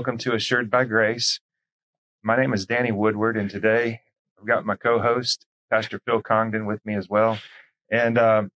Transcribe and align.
Welcome 0.00 0.16
to 0.16 0.34
Assured 0.34 0.70
by 0.70 0.84
Grace. 0.84 1.40
My 2.22 2.34
name 2.34 2.54
is 2.54 2.64
Danny 2.64 2.90
Woodward, 2.90 3.36
and 3.36 3.50
today 3.50 4.00
I've 4.38 4.46
got 4.46 4.64
my 4.64 4.74
co 4.74 4.98
host, 4.98 5.44
Pastor 5.70 6.00
Phil 6.06 6.22
Congdon, 6.22 6.64
with 6.64 6.80
me 6.86 6.94
as 6.94 7.10
well. 7.10 7.38
And 7.90 8.16
um, 8.16 8.50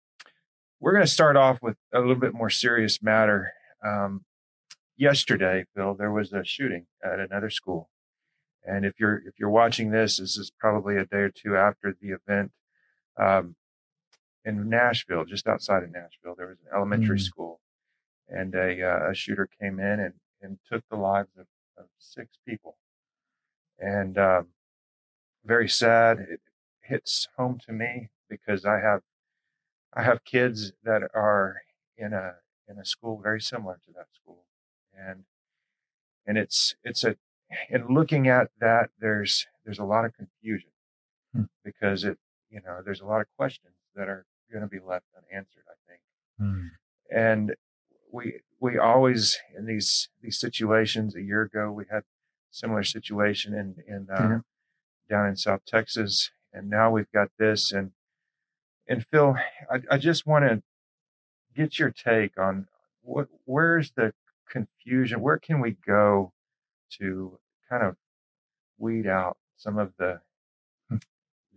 we're 0.81 0.93
going 0.93 1.05
to 1.05 1.11
start 1.11 1.37
off 1.37 1.59
with 1.61 1.77
a 1.93 1.99
little 1.99 2.15
bit 2.15 2.33
more 2.33 2.49
serious 2.49 3.03
matter. 3.03 3.53
Um, 3.85 4.25
yesterday, 4.97 5.67
Phil, 5.77 5.93
there 5.93 6.11
was 6.11 6.33
a 6.33 6.45
shooting 6.45 6.87
at 7.05 7.21
another 7.21 7.51
school. 7.51 7.91
And 8.65 8.87
if 8.87 8.95
you're 8.99 9.19
if 9.27 9.35
you're 9.39 9.51
watching 9.51 9.91
this, 9.91 10.17
this 10.17 10.39
is 10.39 10.51
probably 10.59 10.97
a 10.97 11.05
day 11.05 11.19
or 11.19 11.31
two 11.31 11.59
after 11.59 11.95
the 12.01 12.13
event 12.13 12.53
um, 13.21 13.55
in 14.47 14.71
Nashville, 14.71 15.27
just 15.27 15.47
outside 15.47 15.83
of 15.83 15.93
Nashville. 15.93 16.37
There 16.39 16.47
was 16.47 16.61
an 16.63 16.75
elementary 16.75 17.19
mm. 17.19 17.23
school, 17.23 17.61
and 18.31 18.55
a, 18.55 18.83
uh, 18.83 19.11
a 19.11 19.15
shooter 19.15 19.47
came 19.61 19.79
in 19.79 20.01
and 20.01 20.15
and 20.45 20.59
took 20.71 20.83
the 20.91 20.97
lives 20.97 21.31
of, 21.39 21.47
of 21.77 21.87
six 21.99 22.37
people. 22.47 22.77
And 23.79 24.17
um, 24.19 24.49
very 25.45 25.69
sad. 25.69 26.19
It 26.31 26.41
hits 26.83 27.29
home 27.37 27.59
to 27.67 27.73
me 27.73 28.11
because 28.29 28.65
I 28.65 28.79
have 28.79 29.01
I 29.95 30.03
have 30.03 30.25
kids 30.25 30.73
that 30.85 31.03
are 31.15 31.63
in 31.97 32.13
a 32.13 32.35
in 32.69 32.79
a 32.79 32.85
school 32.85 33.21
very 33.23 33.41
similar 33.41 33.79
to 33.87 33.93
that 33.93 34.07
school, 34.13 34.45
and 34.97 35.25
and 36.27 36.39
it's 36.39 36.75
it's 36.83 37.05
a 37.05 37.17
in 37.71 37.87
looking 37.89 38.29
at 38.29 38.49
that 38.61 38.91
there's 39.01 39.47
there's 39.65 39.79
a 39.79 39.85
lot 39.85 40.05
of 40.05 40.15
confusion 40.15 40.71
hmm. 41.35 41.43
because 41.65 42.05
it 42.05 42.19
you 42.51 42.61
know 42.65 42.81
there's 42.85 43.01
a 43.01 43.07
lot 43.07 43.21
of 43.21 43.27
questions 43.37 43.75
that 43.95 44.09
are 44.09 44.27
going 44.53 44.63
to 44.63 44.69
be 44.69 44.81
left 44.81 45.07
unanswered. 45.17 45.65
I 45.69 45.91
think, 45.91 46.01
hmm. 46.39 46.67
and 47.17 47.55
we 48.15 48.41
we 48.61 48.79
always 48.79 49.39
in 49.57 49.67
these 49.67 50.09
these 50.23 50.39
situations. 50.39 51.15
A 51.17 51.23
year 51.23 51.43
ago, 51.43 51.71
we 51.71 51.85
had 51.91 52.05
similar 52.51 52.85
situation 52.85 53.53
in 53.55 53.77
in 53.87 54.07
uh, 54.11 54.21
mm-hmm. 54.21 54.39
down 55.11 55.29
in 55.29 55.37
South 55.37 55.63
Texas, 55.67 56.31
and 56.53 56.71
now 56.71 56.91
we've 56.91 57.11
got 57.13 57.31
this. 57.39 57.73
And 57.73 57.91
and 58.89 59.05
Phil, 59.11 59.37
I, 59.71 59.81
I 59.91 59.99
just 59.99 60.27
want 60.27 60.45
to 60.45 60.63
get 61.55 61.79
your 61.79 61.91
take 61.91 62.39
on 62.39 62.69
what 63.03 63.29
where's 63.45 63.93
the 63.97 64.15
confusion? 64.49 65.21
Where 65.21 65.39
can 65.39 65.61
we 65.61 65.77
go 65.85 66.33
to 66.99 67.39
kind 67.69 67.83
of 67.83 67.97
weed 68.79 69.07
out 69.07 69.37
some 69.57 69.77
of 69.77 69.93
the 69.99 70.21
hmm. 70.89 70.99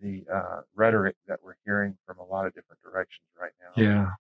the 0.02 0.26
uh, 0.34 0.62
rhetoric 0.76 1.18
that 1.28 1.40
we're 1.44 1.58
hearing 1.66 1.98
from 2.08 2.18
a 2.18 2.26
lot 2.26 2.48
of 2.48 2.56
different 2.56 2.82
directions 2.82 3.28
right 3.40 3.54
now? 3.62 3.82
Yeah 3.82 4.12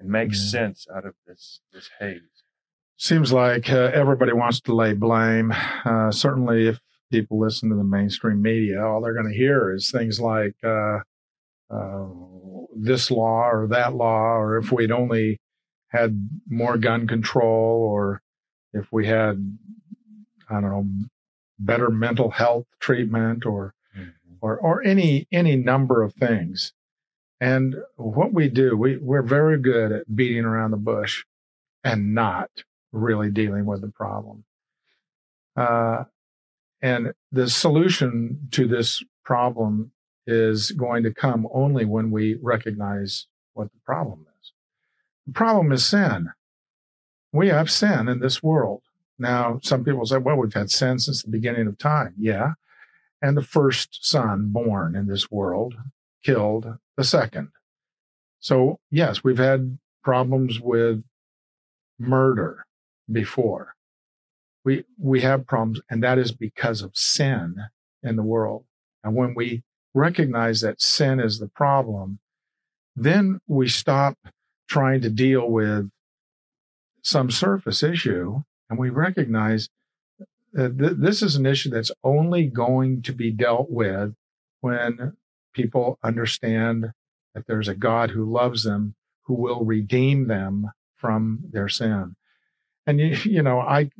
and 0.00 0.08
make 0.08 0.32
yeah. 0.32 0.38
sense 0.38 0.86
out 0.94 1.06
of 1.06 1.14
this 1.26 1.60
this 1.72 1.90
haze. 2.00 2.20
Seems 2.96 3.32
like 3.32 3.70
uh, 3.70 3.90
everybody 3.94 4.32
wants 4.32 4.60
to 4.62 4.74
lay 4.74 4.92
blame. 4.92 5.54
Uh, 5.84 6.10
certainly, 6.10 6.68
if 6.68 6.80
people 7.10 7.38
listen 7.38 7.70
to 7.70 7.76
the 7.76 7.84
mainstream 7.84 8.42
media, 8.42 8.84
all 8.84 9.00
they're 9.00 9.14
going 9.14 9.30
to 9.30 9.36
hear 9.36 9.72
is 9.72 9.90
things 9.90 10.20
like 10.20 10.54
uh, 10.64 10.98
uh, 11.70 12.06
this 12.76 13.10
law 13.10 13.48
or 13.48 13.66
that 13.68 13.94
law, 13.94 14.36
or 14.36 14.58
if 14.58 14.72
we'd 14.72 14.90
only 14.90 15.40
had 15.88 16.28
more 16.48 16.76
gun 16.76 17.06
control, 17.06 17.82
or 17.82 18.22
if 18.72 18.92
we 18.92 19.06
had, 19.06 19.58
I 20.48 20.60
don't 20.60 20.70
know, 20.70 20.86
better 21.58 21.90
mental 21.90 22.30
health 22.30 22.66
treatment, 22.80 23.46
or 23.46 23.74
mm-hmm. 23.96 24.34
or 24.40 24.58
or 24.58 24.82
any 24.82 25.26
any 25.32 25.56
number 25.56 26.02
of 26.02 26.14
things. 26.14 26.72
And 27.40 27.76
what 27.96 28.34
we 28.34 28.48
do, 28.48 28.76
we, 28.76 28.98
we're 28.98 29.22
very 29.22 29.58
good 29.58 29.92
at 29.92 30.14
beating 30.14 30.44
around 30.44 30.72
the 30.72 30.76
bush 30.76 31.24
and 31.82 32.14
not 32.14 32.50
really 32.92 33.30
dealing 33.30 33.64
with 33.64 33.80
the 33.80 33.88
problem. 33.88 34.44
Uh, 35.56 36.04
and 36.82 37.12
the 37.32 37.48
solution 37.48 38.48
to 38.52 38.66
this 38.66 39.02
problem 39.24 39.92
is 40.26 40.70
going 40.72 41.02
to 41.02 41.14
come 41.14 41.48
only 41.52 41.84
when 41.84 42.10
we 42.10 42.38
recognize 42.42 43.26
what 43.54 43.72
the 43.72 43.78
problem 43.84 44.26
is. 44.40 44.52
The 45.26 45.32
problem 45.32 45.72
is 45.72 45.84
sin. 45.84 46.30
We 47.32 47.48
have 47.48 47.70
sin 47.70 48.08
in 48.08 48.20
this 48.20 48.42
world. 48.42 48.82
Now, 49.18 49.60
some 49.62 49.84
people 49.84 50.04
say, 50.06 50.18
well, 50.18 50.36
we've 50.36 50.52
had 50.52 50.70
sin 50.70 50.98
since 50.98 51.22
the 51.22 51.30
beginning 51.30 51.66
of 51.66 51.78
time. 51.78 52.14
Yeah. 52.18 52.52
And 53.22 53.36
the 53.36 53.42
first 53.42 54.04
son 54.04 54.48
born 54.50 54.96
in 54.96 55.06
this 55.06 55.30
world 55.30 55.74
killed 56.22 56.78
the 56.96 57.04
second. 57.04 57.48
So, 58.40 58.78
yes, 58.90 59.22
we've 59.22 59.38
had 59.38 59.78
problems 60.02 60.60
with 60.60 61.02
murder 61.98 62.64
before. 63.10 63.74
We, 64.64 64.84
we 64.98 65.20
have 65.22 65.46
problems, 65.46 65.80
and 65.90 66.02
that 66.02 66.18
is 66.18 66.32
because 66.32 66.82
of 66.82 66.96
sin 66.96 67.56
in 68.02 68.16
the 68.16 68.22
world. 68.22 68.64
And 69.02 69.14
when 69.14 69.34
we 69.34 69.62
recognize 69.94 70.60
that 70.60 70.80
sin 70.80 71.20
is 71.20 71.38
the 71.38 71.48
problem, 71.48 72.18
then 72.94 73.40
we 73.46 73.68
stop 73.68 74.18
trying 74.68 75.00
to 75.02 75.10
deal 75.10 75.50
with 75.50 75.90
some 77.02 77.30
surface 77.30 77.82
issue 77.82 78.42
and 78.68 78.78
we 78.78 78.88
recognize 78.90 79.68
that 80.52 80.78
th- 80.78 80.92
this 80.96 81.22
is 81.22 81.36
an 81.36 81.46
issue 81.46 81.70
that's 81.70 81.90
only 82.04 82.46
going 82.46 83.02
to 83.02 83.12
be 83.12 83.30
dealt 83.30 83.70
with 83.70 84.14
when 84.60 85.16
people 85.52 85.98
understand 86.02 86.92
that 87.34 87.46
there's 87.46 87.68
a 87.68 87.74
God 87.74 88.10
who 88.10 88.30
loves 88.30 88.64
them, 88.64 88.94
who 89.22 89.34
will 89.34 89.64
redeem 89.64 90.28
them 90.28 90.70
from 90.96 91.40
their 91.50 91.68
sin. 91.68 92.16
And 92.86 93.00
you, 93.00 93.08
you 93.24 93.42
know, 93.42 93.60
I, 93.60 93.90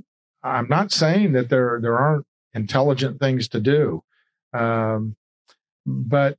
I'm 0.43 0.69
not 0.69 0.93
saying 0.93 1.33
that 1.33 1.49
there 1.49 1.79
there 1.83 1.99
aren't 1.99 2.27
intelligent 2.55 3.21
things 3.21 3.49
to 3.49 3.61
do, 3.61 4.03
um, 4.53 5.17
but 5.87 6.39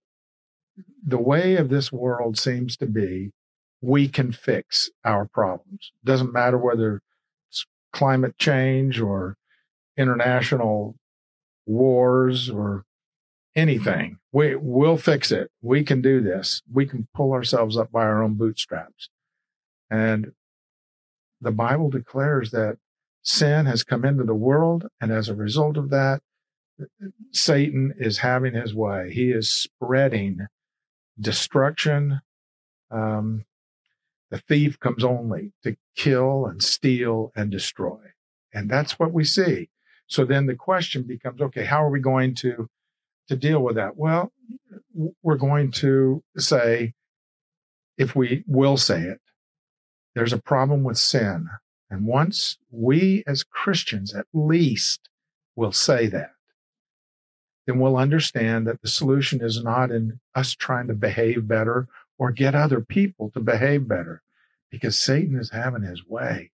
the 1.06 1.20
way 1.20 1.56
of 1.56 1.70
this 1.70 1.92
world 1.92 2.38
seems 2.38 2.78
to 2.78 2.86
be 2.86 3.32
we 3.82 4.08
can 4.08 4.32
fix 4.32 4.90
our 5.04 5.26
problems. 5.26 5.92
Doesn't 6.04 6.34
matter 6.34 6.58
whether 6.58 7.02
it's 7.50 7.66
climate 7.92 8.38
change 8.38 9.00
or 9.00 9.38
international 9.98 10.96
wars 11.66 12.50
or 12.50 12.86
anything. 13.56 14.18
We 14.32 14.56
will 14.56 14.98
fix 14.98 15.32
it. 15.32 15.52
We 15.62 15.84
can 15.84 16.02
do 16.02 16.22
this. 16.22 16.62
We 16.72 16.86
can 16.86 17.08
pull 17.14 17.34
ourselves 17.34 17.78
up 17.78 17.92
by 17.92 18.04
our 18.04 18.24
own 18.24 18.36
bootstraps. 18.36 19.10
And 19.90 20.32
the 21.42 21.52
Bible 21.52 21.90
declares 21.90 22.52
that 22.52 22.78
sin 23.24 23.66
has 23.66 23.84
come 23.84 24.06
into 24.06 24.24
the 24.24 24.34
world. 24.34 24.88
And 25.02 25.12
as 25.12 25.28
a 25.28 25.36
result 25.36 25.78
of 25.78 25.90
that, 25.90 26.22
Satan 27.32 27.94
is 28.00 28.20
having 28.20 28.54
his 28.54 28.74
way. 28.74 29.12
He 29.14 29.32
is 29.32 29.54
spreading 29.54 30.48
destruction. 31.20 32.22
Um, 32.90 33.46
the 34.30 34.40
thief 34.40 34.80
comes 34.80 35.04
only 35.04 35.52
to 35.64 35.76
kill 35.96 36.46
and 36.46 36.64
steal 36.64 37.32
and 37.36 37.52
destroy. 37.52 38.00
And 38.54 38.70
that's 38.70 38.98
what 38.98 39.12
we 39.12 39.26
see. 39.26 39.70
So 40.08 40.26
then 40.26 40.46
the 40.46 40.56
question 40.56 41.04
becomes, 41.04 41.42
okay, 41.42 41.66
how 41.66 41.84
are 41.84 41.90
we 41.90 42.00
going 42.00 42.36
to 42.36 42.70
to 43.28 43.36
deal 43.36 43.62
with 43.62 43.76
that? 43.76 43.98
Well, 43.98 44.32
we're 45.24 45.36
going 45.36 45.72
to 45.72 46.24
say, 46.38 46.94
if 47.98 48.16
we 48.16 48.44
will 48.48 48.78
say 48.78 49.02
it, 49.04 49.22
there's 50.16 50.34
a 50.34 50.42
problem 50.42 50.84
with 50.84 50.98
sin. 50.98 51.48
And 51.90 52.06
once 52.06 52.58
we 52.70 53.24
as 53.28 53.44
Christians 53.44 54.14
at 54.14 54.26
least 54.34 55.10
will 55.56 55.72
say 55.72 56.08
that, 56.08 56.32
then 57.68 57.80
we'll 57.80 57.98
understand 57.98 58.66
that 58.68 58.82
the 58.82 58.88
solution 58.88 59.42
is 59.42 59.64
not 59.64 59.92
in 59.92 60.20
us 60.36 60.54
trying 60.54 60.88
to 60.88 60.94
behave 60.94 61.48
better 61.48 61.88
or 62.18 62.32
get 62.32 62.56
other 62.56 62.82
people 62.82 63.30
to 63.32 63.40
behave 63.40 63.88
better 63.88 64.22
because 64.72 65.00
Satan 65.00 65.38
is 65.38 65.52
having 65.52 65.84
his 65.84 66.06
way. 66.08 66.52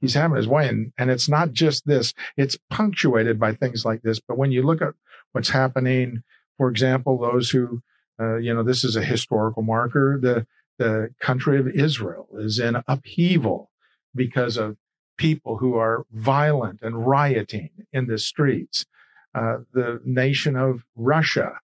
He's 0.00 0.14
having 0.14 0.36
his 0.36 0.48
way. 0.48 0.68
And, 0.68 0.92
and 0.98 1.10
it's 1.10 1.28
not 1.28 1.52
just 1.52 1.86
this, 1.86 2.14
it's 2.36 2.58
punctuated 2.70 3.38
by 3.38 3.54
things 3.54 3.84
like 3.84 4.02
this. 4.02 4.18
But 4.18 4.38
when 4.38 4.50
you 4.50 4.62
look 4.62 4.82
at 4.82 4.94
what's 5.32 5.50
happening. 5.50 6.22
For 6.56 6.68
example, 6.68 7.18
those 7.18 7.50
who, 7.50 7.82
uh, 8.20 8.36
you 8.36 8.52
know, 8.52 8.62
this 8.62 8.84
is 8.84 8.96
a 8.96 9.02
historical 9.02 9.62
marker. 9.62 10.18
The, 10.20 10.46
the 10.78 11.10
country 11.20 11.58
of 11.58 11.68
Israel 11.68 12.28
is 12.34 12.58
in 12.58 12.82
upheaval 12.86 13.70
because 14.14 14.56
of 14.56 14.76
people 15.16 15.58
who 15.58 15.76
are 15.76 16.04
violent 16.12 16.80
and 16.82 17.06
rioting 17.06 17.70
in 17.92 18.06
the 18.06 18.18
streets. 18.18 18.86
Uh, 19.34 19.58
the 19.72 20.00
nation 20.04 20.56
of 20.56 20.84
Russia 20.96 21.60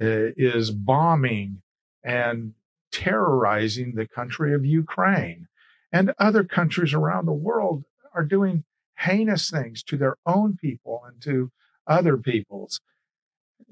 uh, 0.00 0.32
is 0.36 0.70
bombing 0.70 1.60
and 2.02 2.54
terrorizing 2.92 3.94
the 3.94 4.06
country 4.06 4.54
of 4.54 4.64
Ukraine. 4.64 5.46
And 5.92 6.14
other 6.18 6.44
countries 6.44 6.94
around 6.94 7.26
the 7.26 7.32
world 7.32 7.84
are 8.14 8.24
doing 8.24 8.64
heinous 8.96 9.50
things 9.50 9.82
to 9.84 9.96
their 9.96 10.16
own 10.26 10.56
people 10.56 11.02
and 11.06 11.20
to 11.22 11.50
other 11.86 12.16
peoples. 12.16 12.80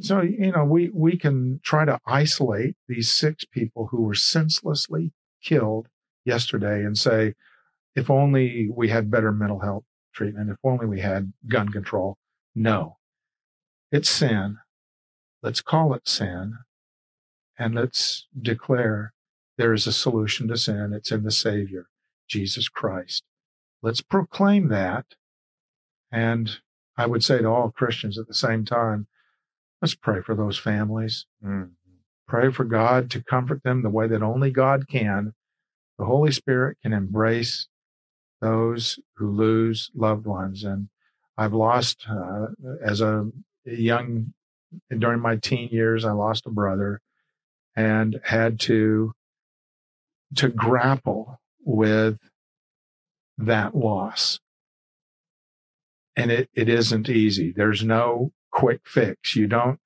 So, 0.01 0.21
you 0.21 0.53
know, 0.53 0.65
we, 0.65 0.91
we 0.91 1.17
can 1.17 1.61
try 1.63 1.85
to 1.85 1.99
isolate 2.07 2.77
these 2.87 3.11
six 3.11 3.45
people 3.45 3.89
who 3.89 4.03
were 4.03 4.15
senselessly 4.15 5.13
killed 5.43 5.89
yesterday 6.25 6.85
and 6.85 6.97
say, 6.97 7.35
if 7.97 8.11
only 8.11 8.69
we 8.71 8.89
had 8.89 9.11
better 9.11 9.33
mental 9.33 9.61
health 9.61 9.85
treatment. 10.19 10.51
If 10.51 10.59
only 10.65 10.87
we 10.87 11.01
had 11.01 11.33
gun 11.47 11.69
control. 11.69 12.17
No, 12.55 12.97
it's 13.93 14.11
sin. 14.11 14.59
Let's 15.43 15.61
call 15.61 15.95
it 15.95 16.09
sin 16.09 16.59
and 17.59 17.75
let's 17.75 18.27
declare 18.41 19.13
there 19.57 19.73
is 19.73 19.87
a 19.87 19.93
solution 19.93 20.49
to 20.49 20.57
sin. 20.57 20.93
It's 20.93 21.13
in 21.13 21.23
the 21.23 21.31
Savior, 21.31 21.87
Jesus 22.29 22.69
Christ. 22.69 23.23
Let's 23.83 24.01
proclaim 24.01 24.69
that. 24.69 25.07
And 26.11 26.51
I 26.97 27.07
would 27.07 27.23
say 27.23 27.39
to 27.39 27.49
all 27.49 27.71
Christians 27.71 28.19
at 28.19 28.27
the 28.27 28.35
same 28.35 28.65
time, 28.65 29.07
let's 29.81 29.95
pray 29.95 30.21
for 30.21 30.35
those 30.35 30.59
families. 30.59 31.27
Mm. 31.45 31.71
Pray 32.27 32.51
for 32.51 32.65
God 32.65 33.11
to 33.11 33.25
comfort 33.25 33.63
them 33.63 33.83
the 33.83 33.91
way 33.91 34.07
that 34.09 34.23
only 34.23 34.51
God 34.51 34.89
can. 34.89 35.33
The 35.99 36.05
Holy 36.05 36.31
Spirit 36.31 36.79
can 36.83 36.93
embrace 36.93 37.69
those 38.41 38.99
who 39.17 39.31
lose 39.31 39.91
loved 39.95 40.27
ones. 40.27 40.63
And 40.63 40.89
I've 41.37 41.55
lost, 41.55 42.07
uh, 42.09 42.49
as 42.85 43.01
a 43.01 43.27
young, 43.65 44.35
during 44.97 45.21
my 45.21 45.37
teen 45.37 45.69
years, 45.71 46.05
I 46.05 46.13
lost 46.13 46.47
a 46.47 46.51
brother 46.51 47.01
and 47.75 48.21
had 48.25 48.61
to, 48.61 49.13
to 50.37 50.49
grapple 50.49 51.41
with 51.65 52.19
that 53.39 53.75
loss. 53.75 54.41
And 56.17 56.31
it, 56.31 56.51
it 56.53 56.69
isn't 56.69 57.09
easy. 57.09 57.53
There's 57.53 57.85
no 57.85 58.33
quick 58.59 58.81
fix. 58.85 59.37
You 59.37 59.47
don't 59.47 59.79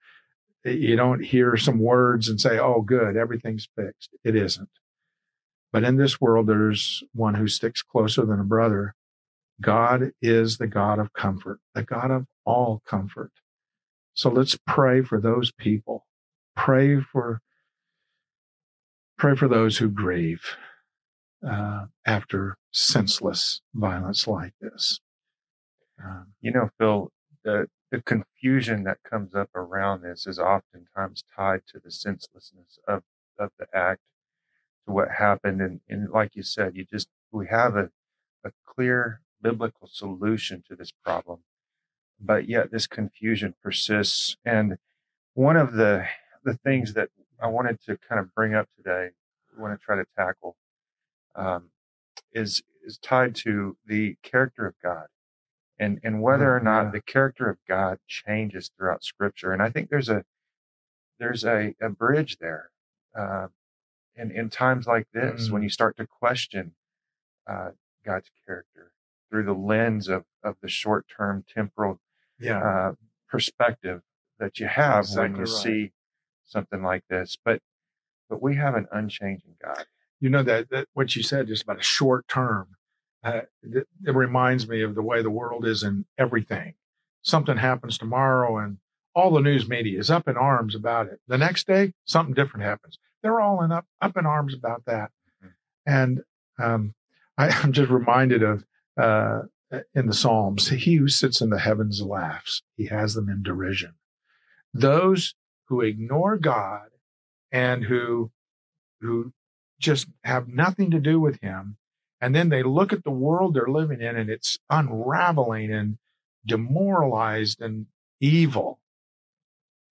you 0.64 0.96
don't 0.96 1.22
hear 1.22 1.56
some 1.56 1.78
words 1.78 2.28
and 2.28 2.40
say, 2.40 2.58
oh, 2.58 2.80
good, 2.80 3.16
everything's 3.16 3.69
fixed. 3.76 4.10
It 4.24 4.34
isn't. 4.34 4.70
But 5.72 5.84
in 5.84 5.96
this 5.96 6.20
world, 6.20 6.46
there's 6.46 7.02
one 7.12 7.34
who 7.34 7.48
sticks 7.48 7.82
closer 7.82 8.24
than 8.24 8.40
a 8.40 8.44
brother. 8.44 8.94
God 9.60 10.12
is 10.22 10.56
the 10.56 10.69
God 10.69 10.98
of 10.98 11.12
comfort, 11.12 11.58
the 11.74 11.82
God 11.82 12.10
of 12.10 12.26
all 12.46 12.80
comfort. 12.86 13.32
So 14.14 14.30
let's 14.30 14.56
pray 14.66 15.02
for 15.02 15.20
those 15.20 15.52
people. 15.52 16.06
Pray 16.56 17.00
for, 17.00 17.40
pray 19.18 19.34
for 19.34 19.48
those 19.48 19.78
who 19.78 19.88
grieve 19.88 20.44
uh, 21.46 21.86
after 22.06 22.56
senseless 22.70 23.60
violence 23.75 24.26
like 24.26 24.54
this. 24.60 25.00
Um, 26.02 26.28
you 26.40 26.52
know, 26.52 26.70
Phil, 26.78 27.10
the 27.92 28.00
confusion 28.00 28.84
that 28.84 29.02
comes 29.08 29.34
up 29.34 29.50
around 29.54 30.00
this 30.00 30.26
is 30.26 30.38
oftentimes 30.38 31.24
tied 31.36 31.60
to 31.68 31.78
the 31.78 31.90
senselessness 31.90 32.78
of, 32.88 33.02
of 33.38 33.50
the 33.58 33.66
act, 33.74 34.00
to 34.86 34.92
what 34.92 35.10
happened. 35.18 35.60
And, 35.60 35.80
and 35.90 36.10
like 36.10 36.34
you 36.34 36.42
said, 36.42 36.74
you 36.74 36.86
just, 36.86 37.08
we 37.30 37.48
have 37.48 37.76
a, 37.76 37.90
a 38.44 38.50
clear 38.66 39.20
biblical 39.42 39.88
solution 39.92 40.64
to 40.68 40.74
this 40.74 40.90
problem, 41.04 41.40
but 42.18 42.48
yet 42.48 42.72
this 42.72 42.86
confusion 42.86 43.54
persists. 43.62 44.38
And 44.42 44.78
one 45.34 45.58
of 45.58 45.74
the, 45.74 46.06
the 46.44 46.54
things 46.54 46.94
that 46.94 47.10
I 47.42 47.48
wanted 47.48 47.78
to 47.82 47.98
kind 48.08 48.18
of 48.18 48.34
bring 48.34 48.54
up 48.54 48.68
today, 48.74 49.10
I 49.54 49.60
want 49.60 49.78
to 49.78 49.84
try 49.84 49.96
to 49.96 50.06
tackle, 50.16 50.56
um, 51.36 51.68
is, 52.32 52.62
is 52.86 52.96
tied 52.96 53.34
to 53.34 53.76
the 53.86 54.16
character 54.22 54.66
of 54.66 54.76
God 54.82 55.08
and 55.78 56.00
and 56.02 56.22
whether 56.22 56.54
or 56.54 56.60
not 56.60 56.92
the 56.92 57.00
character 57.00 57.48
of 57.48 57.58
God 57.69 57.98
changes 58.06 58.70
throughout 58.76 59.04
Scripture. 59.04 59.52
And 59.52 59.62
I 59.62 59.70
think 59.70 59.90
there's 59.90 60.08
a 60.08 60.24
there's 61.19 61.44
a, 61.44 61.74
a 61.80 61.88
bridge 61.88 62.38
there. 62.38 62.70
Uh, 63.16 63.48
in 64.16 64.30
in 64.30 64.50
times 64.50 64.86
like 64.86 65.06
this, 65.12 65.48
mm 65.48 65.52
when 65.52 65.62
you 65.62 65.69
start 65.69 65.96
to 65.96 66.06
question 66.06 66.72
uh, 67.46 67.70
God's 68.04 68.30
character 68.46 68.92
through 69.30 69.44
the 69.44 69.52
lens 69.52 70.08
of 70.08 70.24
of 70.42 70.56
the 70.62 70.69
short 70.69 71.06
term 71.08 71.44
temporal 71.52 72.00
yeah. 72.38 72.58
uh, 72.58 72.92
perspective 73.28 74.02
that 74.38 74.58
you 74.58 74.66
have 74.66 75.04
exactly 75.04 75.22
when 75.22 75.36
you 75.36 75.52
right. 75.52 75.62
see 75.62 75.92
something 76.44 76.82
like 76.82 77.04
this, 77.08 77.36
but 77.44 77.60
but 78.28 78.42
we 78.42 78.56
have 78.56 78.75
an 78.75 78.86
unchanging 78.92 79.54
God. 79.62 79.84
You 80.20 80.30
know 80.30 80.42
that, 80.44 80.70
that 80.70 80.88
what 80.94 81.16
you 81.16 81.22
said 81.22 81.48
just 81.48 81.64
about 81.64 81.80
a 81.80 81.82
short 81.82 82.28
term 82.28 82.68
uh, 83.24 83.42
it, 83.62 83.86
it 84.06 84.14
reminds 84.14 84.69
me 84.69 84.82
of 84.82 84.94
the 84.94 85.02
way 85.02 85.22
the 85.22 85.30
world 85.30 85.66
is 85.66 85.82
in 85.82 86.04
everything. 86.19 86.74
Something 87.22 87.56
happens 87.56 87.98
tomorrow 87.98 88.58
and 88.58 88.78
all 89.14 89.30
the 89.30 89.40
news 89.40 89.69
media 89.69 89.98
is 89.98 90.10
up 90.10 90.26
in 90.26 90.36
arms 90.36 90.74
about 90.74 91.06
it. 91.06 91.20
The 91.28 91.38
next 91.38 91.66
day, 91.66 91.92
something 92.04 92.34
different 92.34 92.64
happens. 92.64 92.98
They're 93.22 93.40
all 93.40 93.62
in 93.62 93.70
up, 93.70 93.86
up 94.00 94.16
in 94.16 94.26
arms 94.26 94.54
about 94.54 94.84
that. 94.86 95.10
Mm-hmm. 95.44 95.48
And 95.86 96.20
um, 96.58 96.94
I, 97.36 97.48
am 97.62 97.72
just 97.72 97.90
reminded 97.90 98.42
of 98.42 98.64
uh, 98.96 99.42
in 99.94 100.06
the 100.06 100.14
Psalms, 100.14 100.68
he 100.68 100.96
who 100.96 101.08
sits 101.08 101.40
in 101.40 101.50
the 101.50 101.58
heavens 101.58 102.02
laughs. 102.02 102.62
He 102.76 102.86
has 102.86 103.14
them 103.14 103.28
in 103.28 103.42
derision. 103.42 103.94
Those 104.75 105.34
who 105.66 105.80
ignore 105.80 106.36
God 106.38 106.88
and 107.50 107.84
who 107.84 108.30
who 109.00 109.32
just 109.80 110.06
have 110.25 110.48
nothing 110.48 110.90
to 110.92 111.00
do 111.00 111.18
with 111.18 111.40
him 111.40 111.76
and 112.22 112.36
then 112.36 112.50
they 112.50 112.62
look 112.62 112.92
at 112.92 113.02
the 113.02 113.10
world 113.10 113.52
they're 113.52 113.66
living 113.66 114.00
in 114.00 114.16
and 114.16 114.30
it's 114.30 114.60
unraveling 114.70 115.72
and 115.72 115.98
demoralized 116.46 117.60
and 117.60 117.86
evil. 118.20 118.78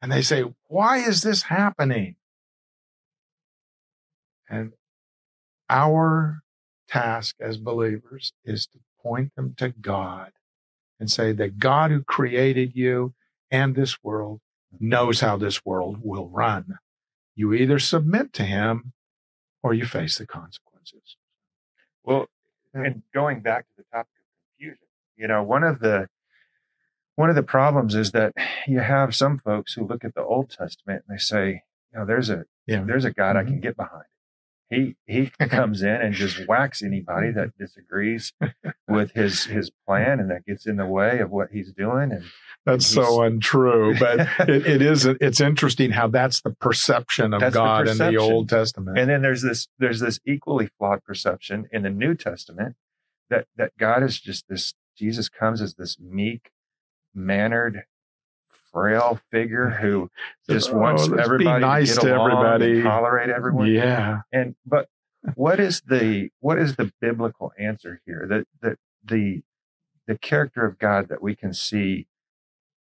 And 0.01 0.09
they 0.09 0.21
say, 0.21 0.45
why 0.69 0.99
is 0.99 1.23
this 1.23 1.43
happening? 1.43 2.15
And 4.49 4.71
our 5.69 6.39
task 6.87 7.35
as 7.41 7.57
believers 7.57 8.31
is 8.45 8.65
to 8.67 8.79
point 9.03 9.35
them 9.35 9.53
to 9.57 9.69
God 9.69 10.31
and 11.01 11.11
say 11.11 11.33
that 11.33 11.59
God 11.59 11.91
who 11.91 12.01
created 12.01 12.77
you 12.77 13.13
and 13.51 13.75
this 13.75 14.01
world 14.01 14.39
knows 14.79 15.19
how 15.19 15.35
this 15.35 15.65
world 15.65 15.97
will 16.01 16.29
run. 16.29 16.77
You 17.35 17.53
either 17.53 17.77
submit 17.77 18.31
to 18.33 18.43
him 18.43 18.93
or 19.61 19.73
you 19.73 19.85
face 19.85 20.17
the 20.17 20.25
consequences. 20.25 21.17
Well, 22.03 22.27
and 22.73 23.03
going 23.13 23.41
back 23.41 23.67
to 23.67 23.73
the 23.77 23.83
topic 23.91 24.11
of 24.17 24.57
confusion, 24.57 24.87
you 25.17 25.27
know, 25.27 25.43
one 25.43 25.63
of 25.63 25.79
the 25.79 26.07
one 27.15 27.29
of 27.29 27.35
the 27.35 27.43
problems 27.43 27.95
is 27.95 28.11
that 28.11 28.33
you 28.67 28.79
have 28.79 29.15
some 29.15 29.37
folks 29.37 29.73
who 29.73 29.85
look 29.85 30.03
at 30.03 30.15
the 30.15 30.23
Old 30.23 30.49
Testament 30.49 31.03
and 31.07 31.17
they 31.17 31.19
say, 31.19 31.63
you 31.91 31.99
know, 31.99 32.05
there's 32.05 32.29
a 32.29 32.45
yeah. 32.65 32.83
there's 32.83 33.05
a 33.05 33.11
God 33.11 33.35
mm-hmm. 33.35 33.47
I 33.47 33.49
can 33.49 33.59
get 33.59 33.75
behind. 33.75 34.05
He 34.71 34.95
he 35.05 35.29
comes 35.49 35.81
in 35.81 35.89
and 35.89 36.15
just 36.15 36.47
whacks 36.47 36.81
anybody 36.81 37.29
that 37.31 37.57
disagrees 37.59 38.31
with 38.87 39.11
his 39.11 39.43
his 39.43 39.69
plan 39.85 40.21
and 40.21 40.31
that 40.31 40.45
gets 40.45 40.65
in 40.65 40.77
the 40.77 40.85
way 40.85 41.19
of 41.19 41.29
what 41.29 41.49
he's 41.51 41.73
doing. 41.73 42.13
And 42.13 42.23
that's 42.65 42.85
so 42.85 43.21
untrue, 43.21 43.99
but 43.99 44.21
it, 44.47 44.65
it 44.65 44.81
is. 44.81 45.05
It's 45.05 45.41
interesting 45.41 45.91
how 45.91 46.07
that's 46.07 46.41
the 46.41 46.51
perception 46.51 47.33
of 47.33 47.41
God 47.51 47.87
the 47.87 47.91
perception. 47.91 48.07
in 48.07 48.13
the 48.13 48.19
Old 48.21 48.47
Testament. 48.47 48.97
And 48.97 49.09
then 49.09 49.21
there's 49.21 49.41
this 49.41 49.67
there's 49.77 49.99
this 49.99 50.21
equally 50.25 50.69
flawed 50.77 51.03
perception 51.03 51.67
in 51.73 51.83
the 51.83 51.89
New 51.89 52.15
Testament 52.15 52.77
that 53.29 53.47
that 53.57 53.73
God 53.77 54.03
is 54.03 54.21
just 54.21 54.47
this. 54.47 54.73
Jesus 54.97 55.27
comes 55.27 55.61
as 55.61 55.75
this 55.75 55.99
meek, 55.99 56.51
mannered, 57.13 57.83
frail 58.71 59.19
figure 59.31 59.69
who 59.69 60.09
just 60.49 60.71
oh, 60.71 60.77
wants 60.77 61.03
everybody 61.03 61.61
nice 61.61 61.95
to, 61.95 62.01
to 62.01 62.13
everybody, 62.13 62.81
tolerate 62.81 63.29
everyone. 63.29 63.67
Yeah. 63.67 64.21
And 64.31 64.55
but 64.65 64.87
what 65.35 65.59
is 65.59 65.81
the 65.81 66.29
what 66.39 66.57
is 66.57 66.75
the 66.75 66.91
biblical 67.01 67.51
answer 67.57 68.01
here? 68.05 68.25
That 68.29 68.45
that 68.61 68.77
the 69.03 69.41
the 70.07 70.17
character 70.17 70.65
of 70.65 70.79
God 70.79 71.09
that 71.09 71.21
we 71.21 71.35
can 71.35 71.53
see 71.53 72.07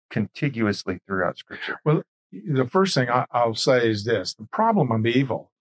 contiguously 0.10 1.00
throughout 1.06 1.38
Scripture. 1.38 1.80
Well, 1.86 2.04
the 2.32 2.68
first 2.68 2.96
thing 2.96 3.10
I, 3.10 3.26
will 3.46 3.56
say 3.56 3.90
is 3.90 4.06
this: 4.06 4.34
the 4.34 4.48
problem 4.52 4.92
of 4.92 5.06
evil. 5.06 5.52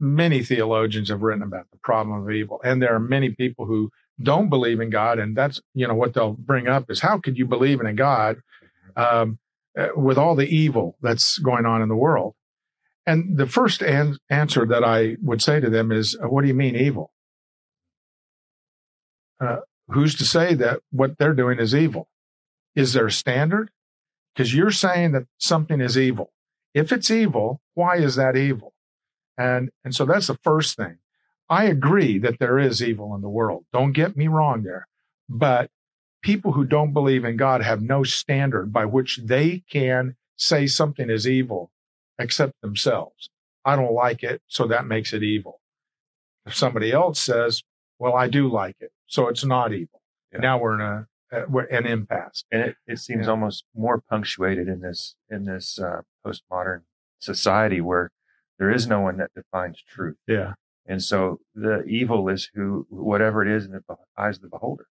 Many 0.00 0.42
theologians 0.42 1.08
have 1.08 1.22
written 1.22 1.42
about 1.42 1.70
the 1.70 1.78
problem 1.78 2.20
of 2.20 2.30
evil, 2.30 2.60
and 2.64 2.82
there 2.82 2.94
are 2.94 3.00
many 3.00 3.30
people 3.30 3.64
who 3.66 3.90
don't 4.22 4.48
believe 4.48 4.80
in 4.80 4.90
God, 4.90 5.18
and 5.18 5.36
that's 5.36 5.60
you 5.72 5.86
know 5.86 5.94
what 5.94 6.14
they'll 6.14 6.32
bring 6.32 6.68
up 6.68 6.90
is 6.90 7.00
how 7.00 7.18
could 7.18 7.38
you 7.38 7.46
believe 7.46 7.80
in 7.80 7.86
a 7.86 7.94
God 7.94 8.38
um, 8.96 9.06
uh, 9.06 9.26
with 9.96 10.18
all 10.18 10.34
the 10.34 10.46
evil 10.46 10.96
that's 11.00 11.38
going 11.38 11.66
on 11.66 11.82
in 11.82 11.88
the 11.88 11.96
world? 11.96 12.34
And 13.06 13.36
the 13.36 13.46
first 13.46 13.82
an- 13.82 14.18
answer 14.30 14.64
that 14.66 14.84
I 14.84 15.16
would 15.22 15.42
say 15.42 15.60
to 15.60 15.68
them 15.68 15.92
is, 15.92 16.16
uh, 16.22 16.28
"What 16.28 16.42
do 16.42 16.48
you 16.48 16.54
mean 16.54 16.76
evil? 16.76 17.12
Uh, 19.40 19.58
who's 19.88 20.14
to 20.16 20.24
say 20.24 20.54
that 20.54 20.80
what 20.90 21.18
they're 21.18 21.34
doing 21.34 21.58
is 21.58 21.74
evil? 21.74 22.08
Is 22.74 22.92
there 22.92 23.06
a 23.06 23.12
standard? 23.12 23.70
Because 24.34 24.54
you're 24.54 24.70
saying 24.70 25.12
that 25.12 25.26
something 25.38 25.80
is 25.80 25.98
evil. 25.98 26.32
If 26.72 26.90
it's 26.90 27.10
evil, 27.10 27.60
why 27.74 27.96
is 27.96 28.16
that 28.16 28.36
evil? 28.36 28.74
And 29.36 29.70
and 29.84 29.94
so 29.94 30.04
that's 30.04 30.28
the 30.28 30.38
first 30.42 30.76
thing. 30.76 30.98
I 31.48 31.64
agree 31.64 32.18
that 32.18 32.38
there 32.38 32.58
is 32.58 32.82
evil 32.82 33.14
in 33.14 33.20
the 33.20 33.28
world. 33.28 33.64
Don't 33.72 33.92
get 33.92 34.16
me 34.16 34.28
wrong 34.28 34.62
there. 34.62 34.88
But 35.28 35.70
people 36.24 36.52
who 36.52 36.64
don't 36.64 36.92
believe 36.94 37.24
in 37.24 37.36
God 37.36 37.62
have 37.62 37.82
no 37.82 38.02
standard 38.02 38.72
by 38.72 38.86
which 38.86 39.20
they 39.22 39.62
can 39.70 40.16
say 40.36 40.66
something 40.66 41.10
is 41.10 41.28
evil 41.28 41.70
except 42.18 42.54
themselves. 42.62 43.28
I 43.64 43.76
don't 43.76 43.92
like 43.92 44.22
it, 44.22 44.40
so 44.48 44.66
that 44.66 44.86
makes 44.86 45.12
it 45.12 45.22
evil. 45.22 45.60
If 46.46 46.54
somebody 46.56 46.90
else 46.92 47.20
says, 47.20 47.62
well, 47.98 48.14
I 48.14 48.28
do 48.28 48.48
like 48.50 48.76
it, 48.80 48.90
so 49.06 49.28
it's 49.28 49.44
not 49.44 49.72
evil. 49.72 50.00
Yeah. 50.32 50.40
Now 50.40 50.58
we're 50.58 50.74
in 50.74 50.80
a 50.80 51.06
uh, 51.32 51.62
an 51.70 51.86
impasse. 51.86 52.44
And 52.52 52.62
it, 52.62 52.76
it 52.86 52.98
seems 52.98 53.26
Yeah. 53.26 53.30
almost 53.32 53.64
more 53.74 54.00
punctuated 54.00 54.66
in 54.68 54.80
this 54.80 55.14
in 55.30 55.44
this 55.44 55.78
uh, 55.78 56.02
postmodern 56.26 56.82
society 57.18 57.80
where 57.80 58.10
there 58.58 58.70
is 58.70 58.86
no 58.86 59.00
one 59.00 59.16
that 59.18 59.30
defines 59.34 59.82
truth, 59.86 60.16
Yeah. 60.28 60.54
and 60.86 61.02
so 61.02 61.40
the 61.54 61.82
evil 61.84 62.28
is 62.28 62.50
who 62.54 62.86
whatever 62.88 63.42
it 63.44 63.48
is 63.56 63.64
in 63.66 63.72
the 63.72 63.82
eyes 64.16 64.36
of 64.36 64.42
the 64.42 64.48
beholder. 64.48 64.86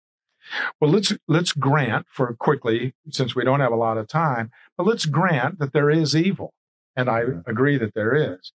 Well, 0.80 0.92
let's 0.92 1.14
let's 1.28 1.54
grant 1.54 2.08
for 2.10 2.34
quickly, 2.36 2.94
since 3.10 3.36
we 3.36 3.44
don't 3.44 3.60
have 3.60 3.72
a 3.72 3.78
lot 3.78 3.98
of 3.98 4.08
time, 4.08 4.52
but 4.78 4.86
let's 4.86 5.06
grant 5.06 5.60
that 5.60 5.74
there 5.74 5.90
is 5.90 6.16
evil, 6.16 6.54
and 6.96 7.10
I 7.10 7.22
Mhm. 7.24 7.48
agree 7.48 7.78
that 7.78 7.94
there 7.94 8.16
is. 8.16 8.52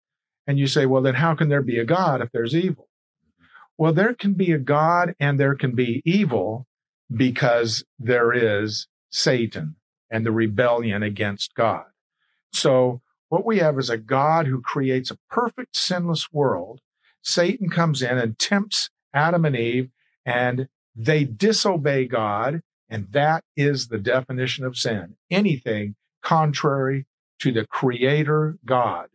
And 0.46 0.58
you 0.58 0.66
say, 0.66 0.86
well, 0.86 1.02
then 1.02 1.14
how 1.14 1.34
can 1.34 1.48
there 1.48 1.62
be 1.62 1.78
a 1.78 1.84
God 1.84 2.20
if 2.20 2.30
there's 2.32 2.54
evil? 2.54 2.88
Well, 3.78 3.92
there 3.92 4.14
can 4.14 4.34
be 4.34 4.52
a 4.52 4.58
God 4.58 5.14
and 5.18 5.40
there 5.40 5.54
can 5.54 5.74
be 5.74 6.02
evil 6.04 6.66
because 7.14 7.84
there 7.98 8.32
is 8.32 8.86
Satan 9.10 9.76
and 10.10 10.24
the 10.24 10.32
rebellion 10.32 11.02
against 11.02 11.54
God. 11.54 11.86
So 12.52 13.00
what 13.30 13.44
we 13.44 13.58
have 13.58 13.78
is 13.78 13.90
a 13.90 13.98
God 13.98 14.46
who 14.46 14.60
creates 14.60 15.10
a 15.10 15.18
perfect 15.30 15.76
sinless 15.76 16.32
world. 16.32 16.80
Satan 17.22 17.68
comes 17.68 18.02
in 18.02 18.18
and 18.18 18.38
tempts 18.38 18.90
Adam 19.12 19.44
and 19.44 19.56
Eve 19.56 19.90
and 20.24 20.68
they 20.94 21.24
disobey 21.24 22.06
God. 22.06 22.62
And 22.88 23.08
that 23.12 23.44
is 23.56 23.88
the 23.88 23.98
definition 23.98 24.64
of 24.64 24.76
sin. 24.76 25.16
Anything 25.30 25.96
contrary 26.22 27.06
to 27.40 27.50
the 27.50 27.66
creator 27.66 28.58
God, 28.64 29.08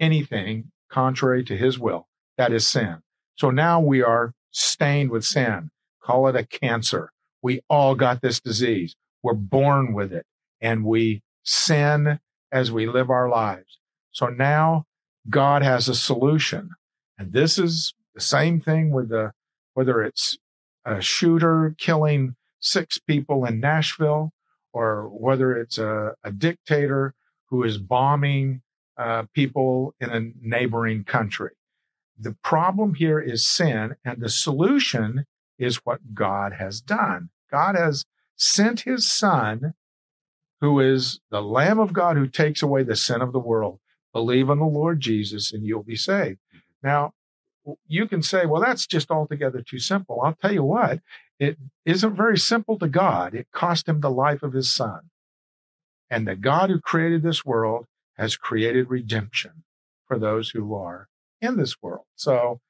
anything 0.00 0.72
contrary 0.90 1.44
to 1.44 1.56
his 1.56 1.78
will, 1.78 2.08
that 2.36 2.52
is 2.52 2.66
sin. 2.66 2.98
So 3.36 3.50
now 3.50 3.80
we 3.80 4.02
are 4.02 4.32
stained 4.50 5.10
with 5.10 5.24
sin. 5.24 5.70
Call 6.02 6.28
it 6.28 6.36
a 6.36 6.46
cancer. 6.46 7.10
We 7.42 7.60
all 7.68 7.94
got 7.94 8.22
this 8.22 8.40
disease. 8.40 8.96
We're 9.22 9.34
born 9.34 9.92
with 9.92 10.12
it 10.12 10.24
and 10.60 10.84
we 10.84 11.22
sin 11.44 12.18
as 12.50 12.72
we 12.72 12.86
live 12.86 13.10
our 13.10 13.28
lives. 13.28 13.78
So 14.12 14.28
now 14.28 14.84
God 15.28 15.62
has 15.62 15.88
a 15.88 15.94
solution. 15.94 16.70
And 17.18 17.32
this 17.32 17.58
is 17.58 17.94
the 18.14 18.20
same 18.20 18.60
thing 18.60 18.90
with 18.90 19.10
the, 19.10 19.32
whether 19.74 20.02
it's 20.02 20.38
a 20.86 21.00
shooter 21.02 21.74
killing 21.76 22.36
six 22.60 22.96
people 22.96 23.44
in 23.44 23.60
Nashville 23.60 24.32
or 24.72 25.08
whether 25.08 25.56
it's 25.56 25.78
a, 25.78 26.14
a 26.22 26.30
dictator 26.30 27.14
who 27.46 27.64
is 27.64 27.78
bombing 27.78 28.62
uh, 28.96 29.24
people 29.34 29.94
in 30.00 30.10
a 30.10 30.32
neighboring 30.40 31.04
country. 31.04 31.50
The 32.18 32.36
problem 32.42 32.94
here 32.94 33.20
is 33.20 33.46
sin, 33.46 33.96
and 34.04 34.20
the 34.20 34.30
solution 34.30 35.26
is 35.58 35.84
what 35.84 36.14
God 36.14 36.54
has 36.54 36.80
done. 36.80 37.30
God 37.50 37.76
has 37.76 38.04
sent 38.36 38.80
his 38.80 39.10
son, 39.10 39.74
who 40.60 40.80
is 40.80 41.20
the 41.30 41.42
Lamb 41.42 41.78
of 41.78 41.92
God 41.92 42.16
who 42.16 42.26
takes 42.26 42.62
away 42.62 42.82
the 42.82 42.96
sin 42.96 43.20
of 43.20 43.32
the 43.32 43.38
world. 43.38 43.80
Believe 44.12 44.48
in 44.48 44.58
the 44.58 44.64
Lord 44.64 45.00
Jesus 45.00 45.52
and 45.52 45.64
you'll 45.64 45.82
be 45.82 45.96
saved. 45.96 46.38
Now, 46.82 47.12
you 47.86 48.06
can 48.06 48.22
say, 48.22 48.46
well, 48.46 48.60
that's 48.60 48.86
just 48.86 49.10
altogether 49.10 49.62
too 49.62 49.78
simple. 49.78 50.20
I'll 50.22 50.34
tell 50.34 50.52
you 50.52 50.62
what, 50.62 51.00
it 51.38 51.58
isn't 51.84 52.16
very 52.16 52.38
simple 52.38 52.78
to 52.78 52.88
God. 52.88 53.34
It 53.34 53.48
cost 53.52 53.88
him 53.88 54.00
the 54.00 54.10
life 54.10 54.42
of 54.42 54.52
his 54.52 54.72
son. 54.72 55.10
And 56.10 56.26
the 56.26 56.36
God 56.36 56.70
who 56.70 56.80
created 56.80 57.22
this 57.22 57.44
world 57.44 57.86
has 58.16 58.36
created 58.36 58.88
redemption 58.88 59.64
for 60.06 60.18
those 60.18 60.50
who 60.50 60.74
are 60.74 61.08
in 61.40 61.56
this 61.56 61.82
world. 61.82 62.04
So 62.14 62.60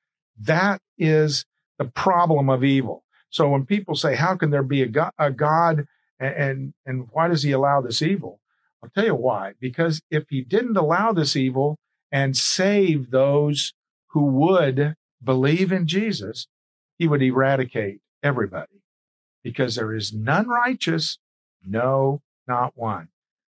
that 0.41 0.81
is 0.99 1.45
the 1.79 1.85
problem 1.85 2.49
of 2.49 2.65
evil. 2.65 3.05
So 3.31 3.49
when 3.49 3.67
people 3.67 3.95
say, 3.95 4.17
how 4.17 4.37
can 4.37 4.51
there 4.51 4.63
be 4.63 4.83
a 4.83 4.87
God, 4.87 5.13
a 5.19 5.31
God 5.31 5.87
and, 6.19 6.35
and, 6.35 6.75
and 6.87 7.09
why 7.13 7.29
does 7.29 7.43
he 7.43 7.53
allow 7.53 7.81
this 7.81 8.01
evil? 8.01 8.41
I'll 8.83 8.91
tell 8.91 9.05
you 9.05 9.15
why. 9.15 9.53
Because 9.61 10.01
if 10.11 10.25
he 10.31 10.41
didn't 10.41 10.77
allow 10.77 11.13
this 11.13 11.37
evil 11.37 11.77
and 12.11 12.37
save 12.37 13.11
those 13.11 13.75
who 14.17 14.25
would 14.25 14.97
believe 15.23 15.71
in 15.71 15.87
Jesus, 15.87 16.49
he 16.97 17.07
would 17.07 17.21
eradicate 17.21 18.01
everybody 18.23 18.81
because 19.45 19.75
there 19.75 19.95
is 19.95 20.11
none 20.11 20.49
righteous, 20.49 21.19
no, 21.63 22.23
not 22.49 22.73
one. 22.75 23.09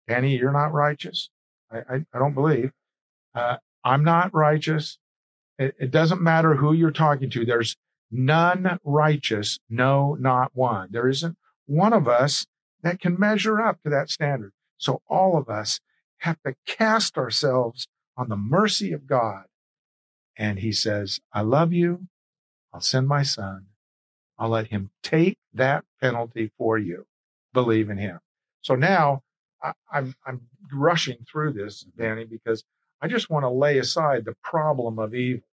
Danny, 0.08 0.38
you're 0.38 0.52
not 0.52 0.72
righteous. 0.72 1.28
I, 1.70 1.80
I, 1.80 1.94
I 2.14 2.18
don't 2.18 2.32
believe. 2.32 2.72
Uh, 3.34 3.58
I'm 3.84 4.04
not 4.04 4.32
righteous. 4.32 4.96
It, 5.58 5.74
it 5.78 5.90
doesn't 5.90 6.22
matter 6.22 6.54
who 6.54 6.72
you're 6.72 6.90
talking 6.90 7.28
to. 7.28 7.44
There's 7.44 7.76
none 8.10 8.78
righteous, 8.84 9.58
no, 9.68 10.16
not 10.18 10.52
one. 10.54 10.88
There 10.92 11.10
isn't 11.10 11.36
one 11.66 11.92
of 11.92 12.08
us 12.08 12.46
that 12.82 13.00
can 13.00 13.20
measure 13.20 13.60
up 13.60 13.82
to 13.82 13.90
that 13.90 14.08
standard. 14.08 14.52
So 14.78 15.02
all 15.10 15.36
of 15.36 15.50
us 15.50 15.80
have 16.20 16.38
to 16.46 16.54
cast 16.66 17.18
ourselves 17.18 17.86
on 18.16 18.30
the 18.30 18.36
mercy 18.36 18.92
of 18.92 19.06
God. 19.06 19.44
And 20.36 20.58
he 20.58 20.72
says, 20.72 21.20
I 21.32 21.42
love 21.42 21.72
you. 21.72 22.08
I'll 22.72 22.80
send 22.80 23.06
my 23.06 23.22
son. 23.22 23.66
I'll 24.38 24.48
let 24.48 24.68
him 24.68 24.90
take 25.02 25.38
that 25.52 25.84
penalty 26.00 26.50
for 26.58 26.76
you. 26.76 27.06
Believe 27.52 27.88
in 27.88 27.98
him. 27.98 28.18
So 28.62 28.74
now 28.74 29.22
I, 29.62 29.72
I'm, 29.92 30.14
I'm 30.26 30.42
rushing 30.72 31.18
through 31.30 31.52
this, 31.52 31.84
mm-hmm. 31.84 32.02
Danny, 32.02 32.24
because 32.24 32.64
I 33.00 33.08
just 33.08 33.30
want 33.30 33.44
to 33.44 33.50
lay 33.50 33.78
aside 33.78 34.24
the 34.24 34.36
problem 34.42 34.98
of 34.98 35.14
evil 35.14 35.44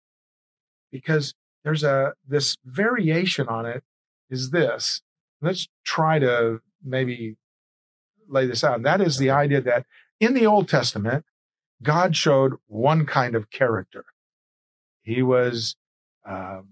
because 0.92 1.34
there's 1.64 1.84
a, 1.84 2.14
this 2.28 2.58
variation 2.66 3.48
on 3.48 3.66
it 3.66 3.84
is 4.30 4.50
this. 4.50 5.02
Let's 5.42 5.68
try 5.84 6.20
to 6.20 6.62
maybe 6.84 7.36
lay 8.28 8.46
this 8.46 8.64
out. 8.64 8.78
And 8.78 8.86
that 8.86 9.02
is 9.02 9.18
the 9.18 9.30
idea 9.30 9.62
that 9.62 9.86
in 10.20 10.34
the 10.34 10.46
Old 10.46 10.70
Testament, 10.70 11.26
God 11.84 12.16
showed 12.16 12.54
one 12.68 13.06
kind 13.06 13.36
of 13.36 13.50
character. 13.50 14.06
He 15.04 15.22
was 15.22 15.76
um, 16.26 16.70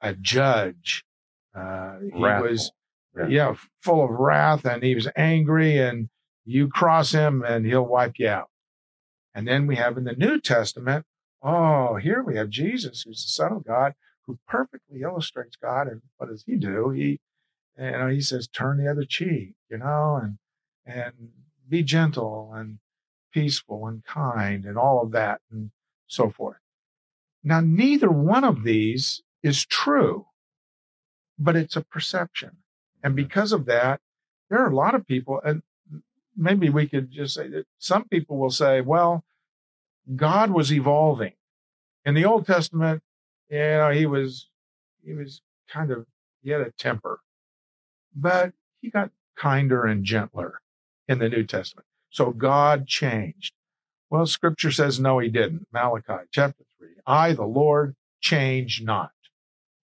a 0.00 0.14
judge. 0.14 1.04
Uh, 1.54 1.98
he 2.12 2.20
was, 2.42 2.72
Yeah. 3.16 3.26
yeah, 3.28 3.54
full 3.82 4.04
of 4.04 4.10
wrath 4.10 4.64
and 4.64 4.82
he 4.82 4.94
was 4.94 5.08
angry 5.16 5.78
and 5.78 6.08
you 6.44 6.68
cross 6.68 7.12
him 7.12 7.42
and 7.42 7.64
he'll 7.64 7.86
wipe 7.86 8.18
you 8.18 8.28
out. 8.28 8.50
And 9.34 9.46
then 9.46 9.66
we 9.66 9.76
have 9.76 9.96
in 9.96 10.04
the 10.04 10.14
New 10.14 10.40
Testament, 10.40 11.06
oh, 11.42 11.96
here 11.96 12.22
we 12.22 12.36
have 12.36 12.50
Jesus, 12.50 13.02
who's 13.02 13.24
the 13.24 13.30
Son 13.30 13.52
of 13.52 13.64
God, 13.64 13.94
who 14.26 14.38
perfectly 14.48 15.02
illustrates 15.02 15.56
God. 15.56 15.86
And 15.88 16.02
what 16.16 16.28
does 16.28 16.44
he 16.46 16.56
do? 16.56 16.90
He, 16.90 17.20
you 17.78 17.90
know, 17.90 18.08
he 18.08 18.20
says, 18.20 18.48
turn 18.48 18.78
the 18.78 18.90
other 18.90 19.04
cheek, 19.04 19.54
you 19.70 19.78
know, 19.78 20.20
and, 20.22 20.38
and 20.86 21.12
be 21.68 21.82
gentle 21.82 22.52
and 22.54 22.78
peaceful 23.32 23.86
and 23.86 24.04
kind 24.04 24.64
and 24.64 24.76
all 24.78 25.02
of 25.02 25.12
that 25.12 25.40
and 25.50 25.70
so 26.06 26.30
forth. 26.30 26.58
Now, 27.44 27.60
neither 27.60 28.10
one 28.10 28.42
of 28.42 28.64
these 28.64 29.22
is 29.42 29.66
true, 29.66 30.26
but 31.38 31.56
it's 31.56 31.76
a 31.76 31.82
perception. 31.82 32.56
And 33.02 33.14
mm-hmm. 33.14 33.24
because 33.24 33.52
of 33.52 33.66
that, 33.66 34.00
there 34.48 34.60
are 34.60 34.70
a 34.70 34.74
lot 34.74 34.94
of 34.94 35.06
people, 35.06 35.40
and 35.44 35.62
maybe 36.36 36.70
we 36.70 36.88
could 36.88 37.10
just 37.10 37.34
say 37.34 37.48
that 37.48 37.66
some 37.78 38.04
people 38.08 38.38
will 38.38 38.50
say, 38.50 38.80
well, 38.80 39.24
God 40.16 40.50
was 40.50 40.72
evolving. 40.72 41.34
In 42.04 42.14
the 42.14 42.24
Old 42.24 42.46
Testament, 42.46 43.02
you 43.50 43.58
know, 43.58 43.90
he 43.90 44.06
was, 44.06 44.48
he 45.04 45.12
was 45.12 45.42
kind 45.68 45.90
of, 45.90 46.06
he 46.42 46.50
had 46.50 46.60
a 46.60 46.70
temper, 46.72 47.20
but 48.14 48.52
he 48.80 48.90
got 48.90 49.10
kinder 49.36 49.84
and 49.84 50.04
gentler 50.04 50.60
in 51.08 51.18
the 51.18 51.28
New 51.28 51.44
Testament. 51.44 51.86
So 52.10 52.30
God 52.30 52.86
changed. 52.86 53.54
Well, 54.10 54.26
scripture 54.26 54.70
says, 54.70 55.00
no, 55.00 55.18
he 55.18 55.28
didn't. 55.28 55.66
Malachi 55.72 56.26
chapter 56.30 56.64
three. 56.84 56.94
I, 57.06 57.32
the 57.32 57.44
Lord, 57.44 57.94
change 58.20 58.82
not. 58.82 59.10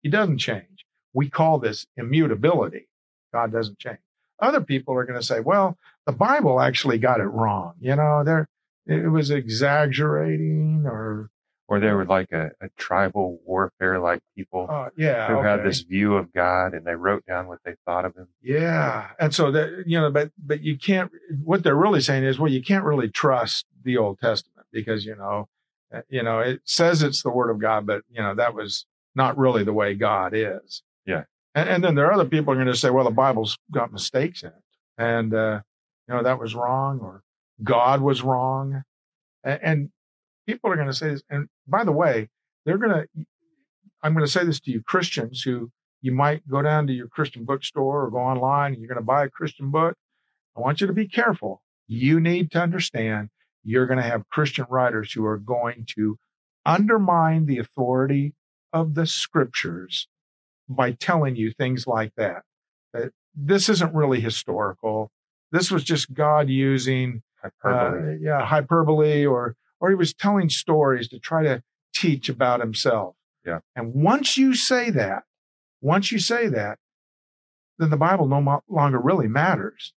He 0.02 0.08
doesn't 0.08 0.38
change. 0.38 0.84
We 1.12 1.30
call 1.30 1.58
this 1.58 1.86
immutability. 1.96 2.88
God 3.32 3.52
doesn't 3.52 3.78
change. 3.78 3.98
Other 4.40 4.60
people 4.60 4.94
are 4.94 5.04
going 5.04 5.20
to 5.20 5.26
say, 5.26 5.40
well, 5.40 5.76
the 6.06 6.12
Bible 6.12 6.60
actually 6.60 6.98
got 6.98 7.20
it 7.20 7.24
wrong. 7.24 7.74
You 7.80 7.96
know, 7.96 8.22
there, 8.24 8.48
it 8.86 9.10
was 9.10 9.30
exaggerating 9.30 10.84
or, 10.86 11.30
Or 11.68 11.78
they 11.78 11.92
were 11.92 12.04
like 12.04 12.32
a, 12.32 12.50
a 12.60 12.68
tribal 12.76 13.38
warfare 13.44 14.00
like 14.00 14.20
people 14.36 14.66
uh, 14.68 14.88
yeah. 14.96 15.28
who 15.28 15.42
had 15.42 15.62
this 15.62 15.82
view 15.82 16.16
of 16.16 16.32
God 16.32 16.74
and 16.74 16.84
they 16.84 16.96
wrote 16.96 17.24
down 17.26 17.46
what 17.46 17.60
they 17.64 17.74
thought 17.84 18.04
of 18.04 18.16
him. 18.16 18.26
Yeah. 18.42 19.10
And 19.20 19.32
so 19.32 19.52
that, 19.52 19.84
you 19.86 20.00
know, 20.00 20.10
but, 20.10 20.32
but 20.36 20.62
you 20.62 20.76
can't, 20.76 21.12
what 21.44 21.62
they're 21.62 21.76
really 21.76 22.00
saying 22.00 22.24
is, 22.24 22.38
well, 22.38 22.50
you 22.50 22.62
can't 22.62 22.84
really 22.84 23.08
trust 23.08 23.66
the 23.84 23.98
Old 23.98 24.18
Testament 24.18 24.66
because, 24.72 25.04
you 25.04 25.14
know, 25.14 25.48
you 26.08 26.22
know, 26.22 26.40
it 26.40 26.60
says 26.64 27.02
it's 27.02 27.22
the 27.22 27.30
word 27.30 27.50
of 27.50 27.60
God, 27.60 27.86
but, 27.86 28.02
you 28.10 28.22
know, 28.22 28.34
that 28.34 28.54
was 28.54 28.86
not 29.14 29.36
really 29.36 29.64
the 29.64 29.72
way 29.72 29.94
God 29.94 30.32
is. 30.34 30.82
Yeah. 31.06 31.24
And, 31.54 31.68
and 31.68 31.84
then 31.84 31.94
there 31.94 32.06
are 32.06 32.12
other 32.12 32.24
people 32.24 32.54
who 32.54 32.60
are 32.60 32.62
going 32.62 32.72
to 32.72 32.78
say, 32.78 32.90
well, 32.90 33.04
the 33.04 33.10
Bible's 33.10 33.58
got 33.70 33.92
mistakes 33.92 34.42
in 34.42 34.48
it. 34.50 34.54
And, 34.98 35.34
uh, 35.34 35.60
you 36.08 36.14
know, 36.14 36.22
that 36.22 36.38
was 36.38 36.54
wrong 36.54 37.00
or 37.00 37.22
God 37.62 38.00
was 38.00 38.22
wrong. 38.22 38.82
And, 39.42 39.60
and 39.62 39.90
people 40.46 40.70
are 40.70 40.76
going 40.76 40.88
to 40.88 40.94
say 40.94 41.10
this. 41.10 41.22
And 41.30 41.48
by 41.66 41.84
the 41.84 41.92
way, 41.92 42.28
they're 42.64 42.78
going 42.78 42.92
to, 42.92 43.08
I'm 44.02 44.14
going 44.14 44.24
to 44.24 44.30
say 44.30 44.44
this 44.44 44.60
to 44.60 44.70
you 44.70 44.82
Christians 44.82 45.42
who 45.42 45.70
you 46.02 46.12
might 46.12 46.48
go 46.48 46.62
down 46.62 46.86
to 46.86 46.92
your 46.92 47.08
Christian 47.08 47.44
bookstore 47.44 48.04
or 48.04 48.10
go 48.10 48.18
online 48.18 48.72
and 48.72 48.80
you're 48.80 48.88
going 48.88 48.96
to 48.96 49.04
buy 49.04 49.24
a 49.24 49.30
Christian 49.30 49.70
book. 49.70 49.96
I 50.56 50.60
want 50.60 50.80
you 50.80 50.86
to 50.86 50.92
be 50.92 51.08
careful. 51.08 51.62
You 51.86 52.20
need 52.20 52.50
to 52.52 52.60
understand 52.60 53.30
you're 53.62 53.86
going 53.86 53.98
to 53.98 54.08
have 54.08 54.28
Christian 54.30 54.66
writers 54.68 55.12
who 55.12 55.24
are 55.24 55.38
going 55.38 55.86
to 55.96 56.18
undermine 56.64 57.46
the 57.46 57.58
authority 57.58 58.34
of 58.72 58.94
the 58.94 59.06
scriptures 59.06 60.08
by 60.68 60.92
telling 60.92 61.36
you 61.36 61.52
things 61.52 61.86
like 61.86 62.12
that. 62.16 62.42
That 62.92 63.12
this 63.34 63.68
isn't 63.68 63.94
really 63.94 64.20
historical. 64.20 65.10
This 65.52 65.70
was 65.70 65.84
just 65.84 66.14
God 66.14 66.48
using 66.48 67.22
hyperbole. 67.42 68.14
Uh, 68.14 68.16
yeah, 68.20 68.44
hyperbole 68.44 69.26
or 69.26 69.56
or 69.80 69.88
he 69.88 69.96
was 69.96 70.12
telling 70.12 70.48
stories 70.48 71.08
to 71.08 71.18
try 71.18 71.42
to 71.42 71.62
teach 71.94 72.28
about 72.28 72.60
himself. 72.60 73.16
Yeah. 73.44 73.60
And 73.74 73.94
once 73.94 74.36
you 74.36 74.54
say 74.54 74.90
that, 74.90 75.24
once 75.80 76.12
you 76.12 76.18
say 76.18 76.48
that, 76.48 76.78
then 77.78 77.90
the 77.90 77.96
Bible 77.96 78.28
no 78.28 78.62
longer 78.68 79.00
really 79.00 79.28
matters. 79.28 79.94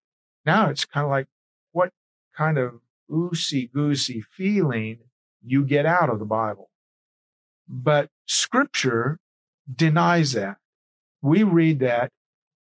Now 0.45 0.69
it's 0.69 0.85
kind 0.85 1.05
of 1.05 1.11
like 1.11 1.26
what 1.73 1.90
kind 2.37 2.59
of 2.59 2.81
oosey 3.11 3.71
goosey 3.73 4.23
feeling 4.37 4.99
you 5.43 5.64
get 5.64 5.87
out 5.87 6.11
of 6.11 6.19
the 6.19 6.25
Bible. 6.25 6.71
But 7.69 8.09
scripture 8.26 9.19
denies 9.75 10.33
that. 10.33 10.57
We 11.23 11.43
read 11.43 11.81
that 11.81 12.11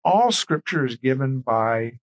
all 0.04 0.30
scripture 0.32 0.84
is 0.84 0.96
given 0.96 1.40
by 1.40 1.98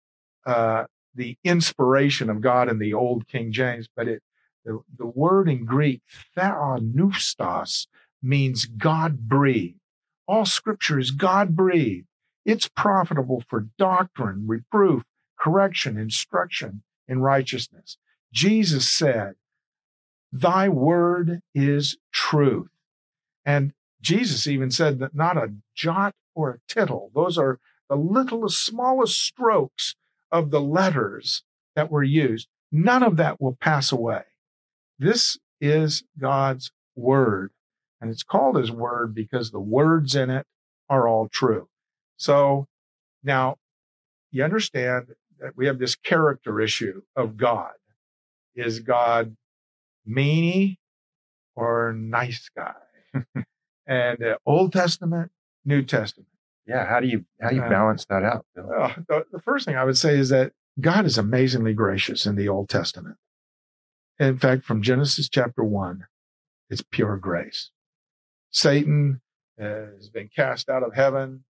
uh, 0.47 0.85
the 1.15 1.37
inspiration 1.45 2.31
of 2.31 2.41
God 2.41 2.69
in 2.69 2.79
the 2.79 2.95
old 2.95 3.29
King 3.29 3.53
James, 3.53 3.89
but 3.95 4.09
it 4.09 4.23
the, 4.65 4.81
the 4.99 5.07
word 5.07 5.49
in 5.49 5.65
Greek, 5.65 6.03
theopneustos, 6.37 7.87
means 8.23 8.67
God 8.67 9.29
breathed. 9.29 9.79
All 10.29 10.45
scripture 10.45 10.99
is 10.99 11.11
God 11.11 11.57
breathed. 11.57 12.07
It's 12.45 12.69
profitable 12.69 13.43
for 13.49 13.69
doctrine, 13.79 14.45
reproof, 14.47 15.03
correction, 15.39 15.97
instruction 15.97 16.83
in 17.09 17.21
righteousness. 17.21 17.97
Jesus 18.33 18.89
said, 18.89 19.35
Thy 20.33 20.69
word 20.69 21.41
is 21.55 21.97
truth. 22.13 22.69
And 23.45 23.73
Jesus 24.01 24.47
even 24.47 24.71
said 24.71 24.99
that 25.01 25.15
not 25.15 25.37
a 25.37 25.55
jot 25.75 26.15
or 26.35 26.51
a 26.51 26.73
tittle, 26.73 27.11
those 27.15 27.37
are 27.37 27.59
the 27.89 27.97
littlest, 27.97 28.65
smallest 28.65 29.21
strokes 29.21 29.97
of 30.31 30.51
the 30.51 30.61
letters 30.61 31.43
that 31.75 31.91
were 31.91 32.05
used. 32.05 32.49
None 32.71 33.03
of 33.03 33.17
that 33.17 33.41
will 33.41 33.57
pass 33.61 33.91
away. 33.91 34.23
This 34.99 35.39
is 35.61 36.05
God's 36.19 36.71
word. 36.95 37.51
And 38.01 38.11
it's 38.11 38.23
called 38.23 38.57
his 38.57 38.71
word 38.71 39.15
because 39.15 39.51
the 39.51 39.61
words 39.61 40.15
in 40.15 40.31
it 40.31 40.47
are 40.89 41.09
all 41.09 41.29
true. 41.29 41.69
So 42.17 42.67
now 43.23 43.57
you 44.31 44.45
understand 44.45 45.09
that 45.41 45.57
we 45.57 45.67
have 45.67 45.79
this 45.79 45.97
character 45.97 46.61
issue 46.61 47.03
of 47.17 47.37
God. 47.37 47.73
Is 48.55 48.81
God 48.81 49.37
meanie 50.09 50.79
or 51.55 51.93
nice 51.93 52.49
guy? 52.55 52.75
and 53.87 54.23
uh, 54.23 54.37
Old 54.47 54.73
Testament, 54.73 55.31
New 55.65 55.83
Testament. 55.83 56.29
Yeah, 56.67 56.87
how 56.87 57.01
do 57.01 57.09
you 57.09 57.25
how 57.41 57.51
do 57.51 57.57
you 57.57 57.63
uh, 57.63 57.69
balance 57.69 58.05
that 58.07 58.23
out? 58.23 58.47
Uh, 58.57 58.95
the, 59.09 59.25
the 59.33 59.41
first 59.41 59.67
thing 59.67 59.77
I 59.77 59.85
would 59.85 59.99
say 59.99 60.17
is 60.17 60.29
that 60.29 60.53
God 60.81 61.05
is 61.05 61.19
amazingly 61.19 61.75
gracious 61.75 62.27
in 62.27 62.37
the 62.37 62.49
Old 62.49 62.69
Testament. 62.69 63.17
In 64.19 64.39
fact, 64.39 64.65
from 64.65 64.83
Genesis 64.83 65.29
chapter 65.29 65.65
one, 65.65 66.07
it's 66.69 66.83
pure 66.91 67.17
grace. 67.17 67.71
Satan 68.51 69.21
has 69.59 70.09
been 70.11 70.29
cast 70.35 70.69
out 70.69 70.83
of 70.83 70.95
heaven, 70.95 71.45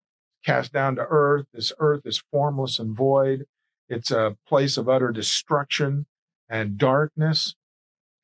cast 0.45 0.73
down 0.73 0.97
to 0.97 1.07
earth. 1.09 1.47
This 1.53 1.73
earth 1.79 2.03
is 2.05 2.23
formless 2.31 2.79
and 2.79 2.97
void. 2.97 3.47
It's 3.89 4.11
a 4.11 4.37
place 4.47 4.77
of 4.77 4.89
utter 4.89 5.11
destruction 5.11 6.07
and 6.49 6.79
darkness. 6.79 7.55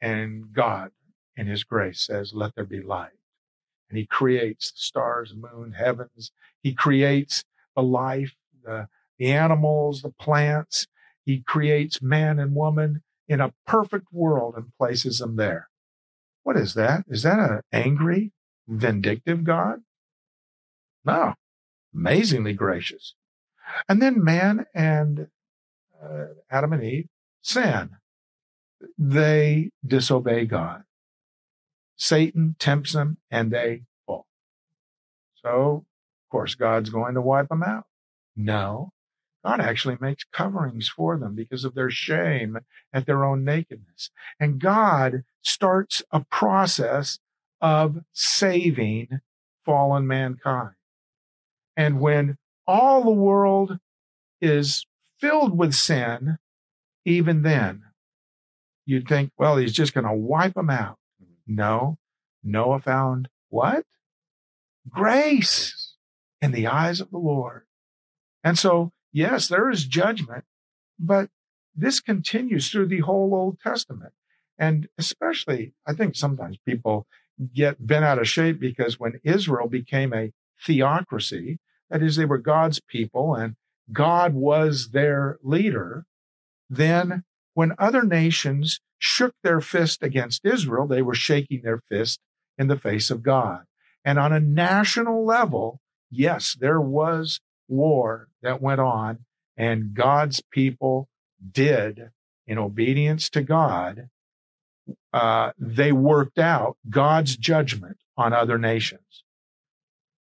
And 0.01 0.53
God, 0.53 0.91
in 1.37 1.47
his 1.47 1.65
grace, 1.65 2.01
says, 2.01 2.33
Let 2.35 2.55
there 2.55 2.65
be 2.65 2.83
light. 2.83 3.11
And 3.89 3.99
he 3.99 4.07
creates 4.07 4.71
the 4.73 4.79
stars, 4.79 5.35
moon, 5.35 5.73
heavens. 5.73 6.33
He 6.63 6.75
creates 6.75 7.45
the 7.77 7.83
life, 7.83 8.35
the, 8.63 8.89
the 9.19 9.33
animals, 9.33 10.03
the 10.03 10.11
plants. 10.11 10.87
He 11.25 11.41
creates 11.41 12.03
man 12.03 12.39
and 12.39 12.55
woman 12.55 13.03
in 13.29 13.41
a 13.41 13.53
perfect 13.67 14.07
world 14.13 14.55
and 14.57 14.73
places 14.77 15.19
them 15.19 15.37
there. 15.37 15.69
What 16.43 16.57
is 16.57 16.75
that? 16.75 17.05
Is 17.09 17.23
that 17.23 17.39
an 17.39 17.61
angry, 17.73 18.33
vindictive 18.69 19.45
God? 19.45 19.81
No, 21.05 21.35
amazingly 21.95 22.53
gracious. 22.53 23.15
And 23.89 24.03
then 24.03 24.23
man 24.23 24.67
and 24.75 25.29
uh, 26.03 26.27
Adam 26.51 26.73
and 26.75 26.85
Eve 26.85 27.09
sin. 27.43 27.91
They 28.99 29.71
disobey 29.87 30.47
God. 30.47 30.85
Satan 31.97 32.57
tempts 32.59 32.93
them 32.93 33.19
and 33.31 33.51
they 33.51 33.83
fall. 34.07 34.27
So, 35.43 35.85
of 35.87 36.31
course, 36.31 36.55
God's 36.55 36.91
going 36.91 37.15
to 37.15 37.21
wipe 37.21 37.49
them 37.49 37.63
out. 37.63 37.85
No, 38.37 38.93
God 39.45 39.61
actually 39.61 39.99
makes 40.01 40.25
coverings 40.33 40.89
for 40.89 41.19
them 41.19 41.35
because 41.35 41.65
of 41.65 41.75
their 41.75 41.91
shame 41.91 42.59
at 42.93 43.07
their 43.07 43.25
own 43.25 43.45
nakedness. 43.45 44.11
And 44.41 44.59
God 44.59 45.25
starts 45.43 46.03
a 46.11 46.21
process 46.21 47.19
of 47.61 48.05
saving 48.13 49.21
fallen 49.65 50.07
mankind. 50.07 50.75
And 51.77 52.01
when 52.01 52.39
all 52.67 53.05
the 53.05 53.11
world 53.11 53.79
is 54.41 54.87
filled 55.21 55.57
with 55.57 55.75
sin, 55.75 56.39
even 57.05 57.43
then, 57.43 57.83
you'd 58.87 59.09
think, 59.09 59.31
well, 59.39 59.57
he's 59.57 59.73
just 59.73 59.95
going 59.95 60.07
to 60.07 60.13
wipe 60.13 60.55
them 60.55 60.71
out. 60.71 60.99
Mm-hmm. 61.23 61.55
No, 61.55 61.99
Noah 62.43 62.81
found 62.81 63.29
what? 63.49 63.85
Grace 64.89 65.95
in 66.43 66.53
the 66.53 66.67
eyes 66.67 67.01
of 67.01 67.11
the 67.11 67.19
Lord. 67.19 67.63
And 68.43 68.59
so 68.59 68.93
yes, 69.15 69.49
there 69.49 69.71
is 69.71 69.87
judgment, 69.87 70.45
but 70.99 71.31
this 71.75 72.01
continues 72.01 72.71
through 72.71 72.89
the 72.89 73.01
whole 73.01 73.35
Old 73.35 73.59
Testament. 73.61 74.13
And 74.59 74.89
especially, 74.99 75.73
I 75.87 75.95
think 75.95 76.15
sometimes 76.15 76.59
people 76.67 77.07
get 77.55 77.85
bent 77.85 78.05
out 78.05 78.19
of 78.19 78.29
shape 78.29 78.61
because 78.61 79.01
when 79.01 79.21
Israel 79.25 79.69
became 79.69 80.13
a 80.13 80.33
theocracy, 80.63 81.59
that 81.91 82.03
is, 82.03 82.17
they 82.17 82.25
were 82.25 82.39
God's 82.39 82.81
people 82.81 83.35
and 83.35 83.57
God 83.93 84.35
was 84.35 84.91
their 84.91 85.39
leader, 85.43 86.07
then 86.69 87.25
when 87.55 87.73
other 87.79 88.03
nations 88.03 88.81
shook 88.99 89.35
their 89.43 89.61
fist 89.61 90.03
against 90.03 90.45
Israel, 90.45 90.87
they 90.87 91.03
were 91.03 91.15
shaking 91.15 91.63
their 91.63 91.81
fist 91.89 92.21
in 92.59 92.69
the 92.69 92.79
face 92.79 93.11
of 93.11 93.23
God. 93.23 93.63
And 94.05 94.19
on 94.19 94.33
a 94.33 94.41
national 94.41 95.25
level, 95.25 95.81
yes, 96.11 96.57
there 96.59 96.81
was 96.81 97.41
war 97.69 98.29
that 98.43 98.61
went 98.61 98.81
on, 98.81 99.21
and 99.57 99.95
God's 99.95 100.43
people 100.51 101.09
did, 101.53 102.11
in 102.47 102.59
obedience 102.59 103.31
to 103.31 103.43
God, 103.43 104.09
uh, 105.13 105.53
they 105.59 105.93
worked 105.93 106.39
out 106.39 106.77
God's 106.91 107.37
judgment 107.37 107.97
on 108.17 108.33
other 108.33 108.59
nations. 108.59 109.25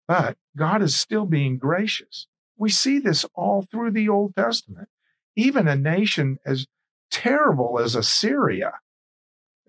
But 0.08 0.38
God 0.58 0.82
is 0.82 0.96
still 0.96 1.26
being 1.26 1.58
gracious. 1.58 2.28
We 2.58 2.70
see 2.70 3.00
this 3.00 3.26
all 3.36 3.62
through 3.62 3.92
the 3.92 4.10
Old 4.10 4.36
Testament. 4.36 4.90
Even 5.36 5.68
a 5.68 5.76
nation 5.76 6.40
as 6.46 6.66
terrible 7.12 7.80
as 7.80 7.96
Assyria, 7.96 8.74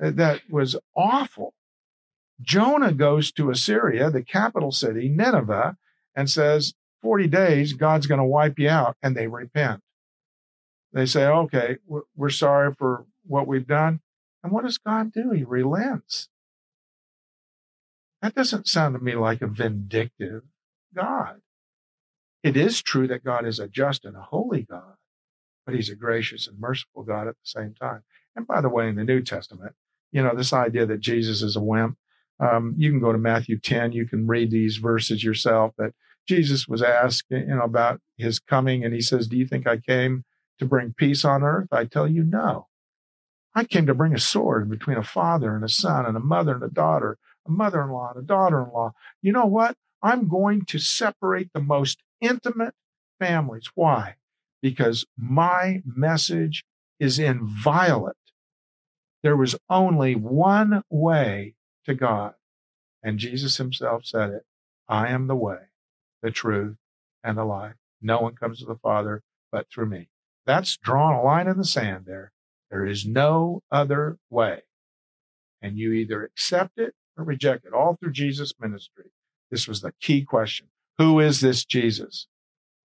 uh, 0.02 0.10
that 0.10 0.42
was 0.50 0.76
awful. 0.96 1.54
Jonah 2.40 2.92
goes 2.92 3.32
to 3.32 3.50
Assyria, 3.50 4.10
the 4.10 4.22
capital 4.22 4.72
city, 4.72 5.08
Nineveh, 5.08 5.76
and 6.14 6.30
says, 6.30 6.74
40 7.02 7.28
days, 7.28 7.72
God's 7.72 8.06
going 8.06 8.18
to 8.18 8.24
wipe 8.24 8.58
you 8.58 8.68
out. 8.68 8.96
And 9.02 9.16
they 9.16 9.26
repent. 9.26 9.82
They 10.92 11.06
say, 11.06 11.26
okay, 11.26 11.76
we're 12.16 12.30
sorry 12.30 12.74
for 12.74 13.06
what 13.26 13.46
we've 13.46 13.66
done. 13.66 14.00
And 14.42 14.52
what 14.52 14.64
does 14.64 14.78
God 14.78 15.12
do? 15.12 15.30
He 15.30 15.44
relents. 15.44 16.28
That 18.22 18.34
doesn't 18.34 18.68
sound 18.68 18.94
to 18.94 19.00
me 19.02 19.14
like 19.14 19.40
a 19.40 19.46
vindictive 19.46 20.42
God. 20.94 21.40
It 22.42 22.56
is 22.56 22.82
true 22.82 23.06
that 23.08 23.24
God 23.24 23.46
is 23.46 23.58
a 23.58 23.68
just 23.68 24.04
and 24.04 24.16
a 24.16 24.22
holy 24.22 24.62
God, 24.62 24.94
but 25.70 25.76
he's 25.76 25.88
a 25.88 25.94
gracious 25.94 26.48
and 26.48 26.58
merciful 26.58 27.04
God 27.04 27.28
at 27.28 27.34
the 27.34 27.44
same 27.44 27.74
time. 27.80 28.02
And 28.34 28.44
by 28.44 28.60
the 28.60 28.68
way, 28.68 28.88
in 28.88 28.96
the 28.96 29.04
New 29.04 29.22
Testament, 29.22 29.74
you 30.10 30.20
know, 30.20 30.34
this 30.34 30.52
idea 30.52 30.84
that 30.86 31.00
Jesus 31.00 31.42
is 31.42 31.54
a 31.54 31.60
wimp, 31.60 31.96
um, 32.40 32.74
you 32.76 32.90
can 32.90 32.98
go 32.98 33.12
to 33.12 33.18
Matthew 33.18 33.58
10, 33.58 33.92
you 33.92 34.06
can 34.06 34.26
read 34.26 34.50
these 34.50 34.78
verses 34.78 35.22
yourself, 35.22 35.72
but 35.78 35.92
Jesus 36.26 36.66
was 36.66 36.82
asked, 36.82 37.26
you 37.30 37.44
know, 37.46 37.62
about 37.62 38.00
his 38.16 38.40
coming, 38.40 38.84
and 38.84 38.92
he 38.92 39.00
says, 39.00 39.28
Do 39.28 39.36
you 39.36 39.46
think 39.46 39.66
I 39.66 39.76
came 39.76 40.24
to 40.58 40.66
bring 40.66 40.92
peace 40.96 41.24
on 41.24 41.44
earth? 41.44 41.68
I 41.70 41.84
tell 41.84 42.08
you, 42.08 42.24
no. 42.24 42.66
I 43.54 43.64
came 43.64 43.86
to 43.86 43.94
bring 43.94 44.14
a 44.14 44.18
sword 44.18 44.68
between 44.70 44.96
a 44.96 45.04
father 45.04 45.54
and 45.54 45.64
a 45.64 45.68
son, 45.68 46.04
and 46.04 46.16
a 46.16 46.20
mother 46.20 46.54
and 46.54 46.62
a 46.64 46.68
daughter, 46.68 47.16
a 47.46 47.50
mother 47.50 47.82
in 47.82 47.90
law 47.90 48.10
and 48.14 48.24
a 48.24 48.26
daughter 48.26 48.62
in 48.64 48.70
law. 48.72 48.92
You 49.22 49.32
know 49.32 49.46
what? 49.46 49.76
I'm 50.02 50.28
going 50.28 50.64
to 50.66 50.78
separate 50.78 51.50
the 51.52 51.60
most 51.60 52.02
intimate 52.20 52.74
families. 53.18 53.70
Why? 53.74 54.16
Because 54.62 55.06
my 55.16 55.82
message 55.84 56.64
is 56.98 57.18
inviolate. 57.18 58.14
There 59.22 59.36
was 59.36 59.56
only 59.68 60.14
one 60.14 60.82
way 60.90 61.54
to 61.84 61.94
God. 61.94 62.34
And 63.02 63.18
Jesus 63.18 63.56
himself 63.56 64.04
said 64.04 64.30
it 64.30 64.44
I 64.88 65.08
am 65.08 65.26
the 65.26 65.36
way, 65.36 65.58
the 66.22 66.30
truth, 66.30 66.76
and 67.22 67.36
the 67.36 67.44
life. 67.44 67.74
No 68.02 68.20
one 68.20 68.34
comes 68.34 68.60
to 68.60 68.66
the 68.66 68.76
Father 68.76 69.22
but 69.52 69.68
through 69.70 69.86
me. 69.86 70.08
That's 70.46 70.76
drawn 70.76 71.14
a 71.14 71.22
line 71.22 71.48
in 71.48 71.58
the 71.58 71.64
sand 71.64 72.04
there. 72.06 72.32
There 72.70 72.86
is 72.86 73.06
no 73.06 73.62
other 73.70 74.18
way. 74.30 74.62
And 75.62 75.76
you 75.76 75.92
either 75.92 76.24
accept 76.24 76.78
it 76.78 76.94
or 77.16 77.24
reject 77.24 77.64
it, 77.66 77.72
all 77.72 77.96
through 77.96 78.12
Jesus' 78.12 78.54
ministry. 78.60 79.10
This 79.50 79.68
was 79.68 79.80
the 79.80 79.92
key 80.00 80.22
question. 80.22 80.68
Who 80.98 81.20
is 81.20 81.40
this 81.40 81.64
Jesus? 81.64 82.26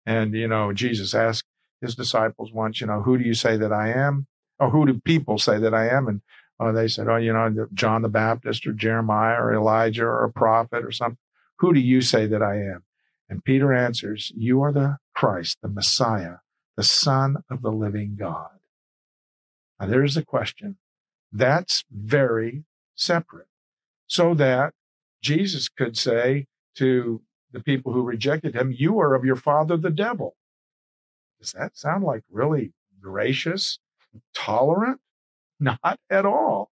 And, 0.06 0.34
you 0.34 0.48
know, 0.48 0.72
Jesus 0.72 1.14
asked 1.14 1.46
his 1.80 1.94
disciples 1.94 2.52
once, 2.52 2.80
you 2.80 2.86
know, 2.86 3.02
who 3.02 3.18
do 3.18 3.24
you 3.24 3.34
say 3.34 3.56
that 3.56 3.72
I 3.72 3.92
am? 3.92 4.26
Or 4.58 4.70
who 4.70 4.86
do 4.86 5.00
people 5.00 5.38
say 5.38 5.58
that 5.58 5.74
I 5.74 5.88
am? 5.88 6.06
And 6.06 6.20
uh, 6.60 6.72
they 6.72 6.88
said, 6.88 7.08
oh, 7.08 7.16
you 7.16 7.32
know, 7.32 7.66
John 7.72 8.02
the 8.02 8.08
Baptist 8.08 8.66
or 8.66 8.72
Jeremiah 8.72 9.40
or 9.40 9.54
Elijah 9.54 10.04
or 10.04 10.24
a 10.24 10.32
prophet 10.32 10.84
or 10.84 10.92
something. 10.92 11.18
Who 11.60 11.72
do 11.72 11.80
you 11.80 12.00
say 12.02 12.26
that 12.26 12.42
I 12.42 12.56
am? 12.56 12.84
And 13.28 13.44
Peter 13.44 13.72
answers, 13.72 14.32
You 14.36 14.60
are 14.62 14.72
the 14.72 14.98
Christ, 15.14 15.58
the 15.62 15.68
Messiah, 15.68 16.36
the 16.76 16.82
Son 16.82 17.36
of 17.50 17.62
the 17.62 17.70
living 17.70 18.16
God. 18.18 18.58
Now, 19.78 19.86
there's 19.86 20.14
the 20.14 20.24
question. 20.24 20.76
That's 21.32 21.84
very 21.90 22.64
separate. 22.94 23.46
So 24.06 24.34
that 24.34 24.74
Jesus 25.22 25.68
could 25.68 25.96
say 25.96 26.46
to 26.74 27.22
the 27.52 27.60
people 27.60 27.92
who 27.92 28.02
rejected 28.02 28.54
him, 28.54 28.74
You 28.76 28.98
are 28.98 29.14
of 29.14 29.24
your 29.24 29.36
father, 29.36 29.76
the 29.76 29.90
devil. 29.90 30.36
Does 31.40 31.52
that 31.52 31.76
sound 31.76 32.04
like 32.04 32.22
really 32.30 32.72
gracious, 33.00 33.78
tolerant? 34.34 35.00
Not 35.58 35.98
at 36.10 36.26
all. 36.26 36.70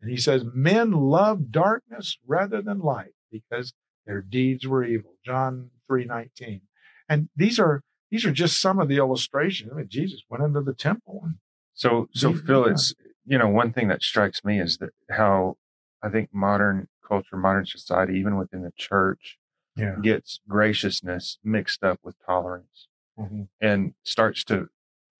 And 0.00 0.10
he 0.10 0.16
says, 0.16 0.44
Men 0.52 0.92
love 0.92 1.50
darkness 1.50 2.18
rather 2.26 2.62
than 2.62 2.80
light 2.80 3.14
because 3.30 3.72
their 4.06 4.22
deeds 4.22 4.66
were 4.66 4.84
evil. 4.84 5.14
John 5.24 5.70
3:19. 5.90 6.62
And 7.08 7.28
these 7.36 7.58
are 7.58 7.82
these 8.10 8.24
are 8.24 8.32
just 8.32 8.60
some 8.60 8.78
of 8.78 8.88
the 8.88 8.96
illustrations. 8.96 9.70
I 9.72 9.76
mean, 9.76 9.88
Jesus 9.88 10.22
went 10.28 10.44
into 10.44 10.62
the 10.62 10.74
temple. 10.74 11.20
And 11.24 11.34
so, 11.74 12.08
so 12.12 12.32
Phil, 12.32 12.64
it's 12.64 12.94
you 13.24 13.38
know 13.38 13.48
one 13.48 13.72
thing 13.72 13.88
that 13.88 14.02
strikes 14.02 14.44
me 14.44 14.60
is 14.60 14.78
that 14.78 14.90
how 15.10 15.56
I 16.02 16.08
think 16.08 16.30
modern 16.32 16.88
culture, 17.06 17.36
modern 17.36 17.66
society, 17.66 18.18
even 18.18 18.36
within 18.36 18.62
the 18.62 18.72
church, 18.76 19.38
yeah. 19.76 19.96
gets 20.02 20.40
graciousness 20.48 21.38
mixed 21.44 21.82
up 21.84 22.00
with 22.02 22.16
tolerance, 22.24 22.88
mm-hmm. 23.18 23.42
and 23.60 23.94
starts 24.04 24.44
to 24.44 24.68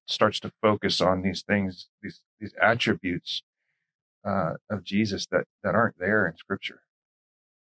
starts 0.07 0.41
to 0.41 0.53
focus 0.63 1.01
on 1.01 1.23
these 1.23 1.43
things, 1.43 1.89
these 2.03 2.21
these 2.41 2.55
attributes 2.61 3.43
uh, 4.25 4.55
of 4.71 4.85
Jesus 4.85 5.27
that 5.27 5.45
that 5.63 5.75
aren't 5.75 5.99
there 5.99 6.27
in 6.27 6.37
Scripture, 6.37 6.83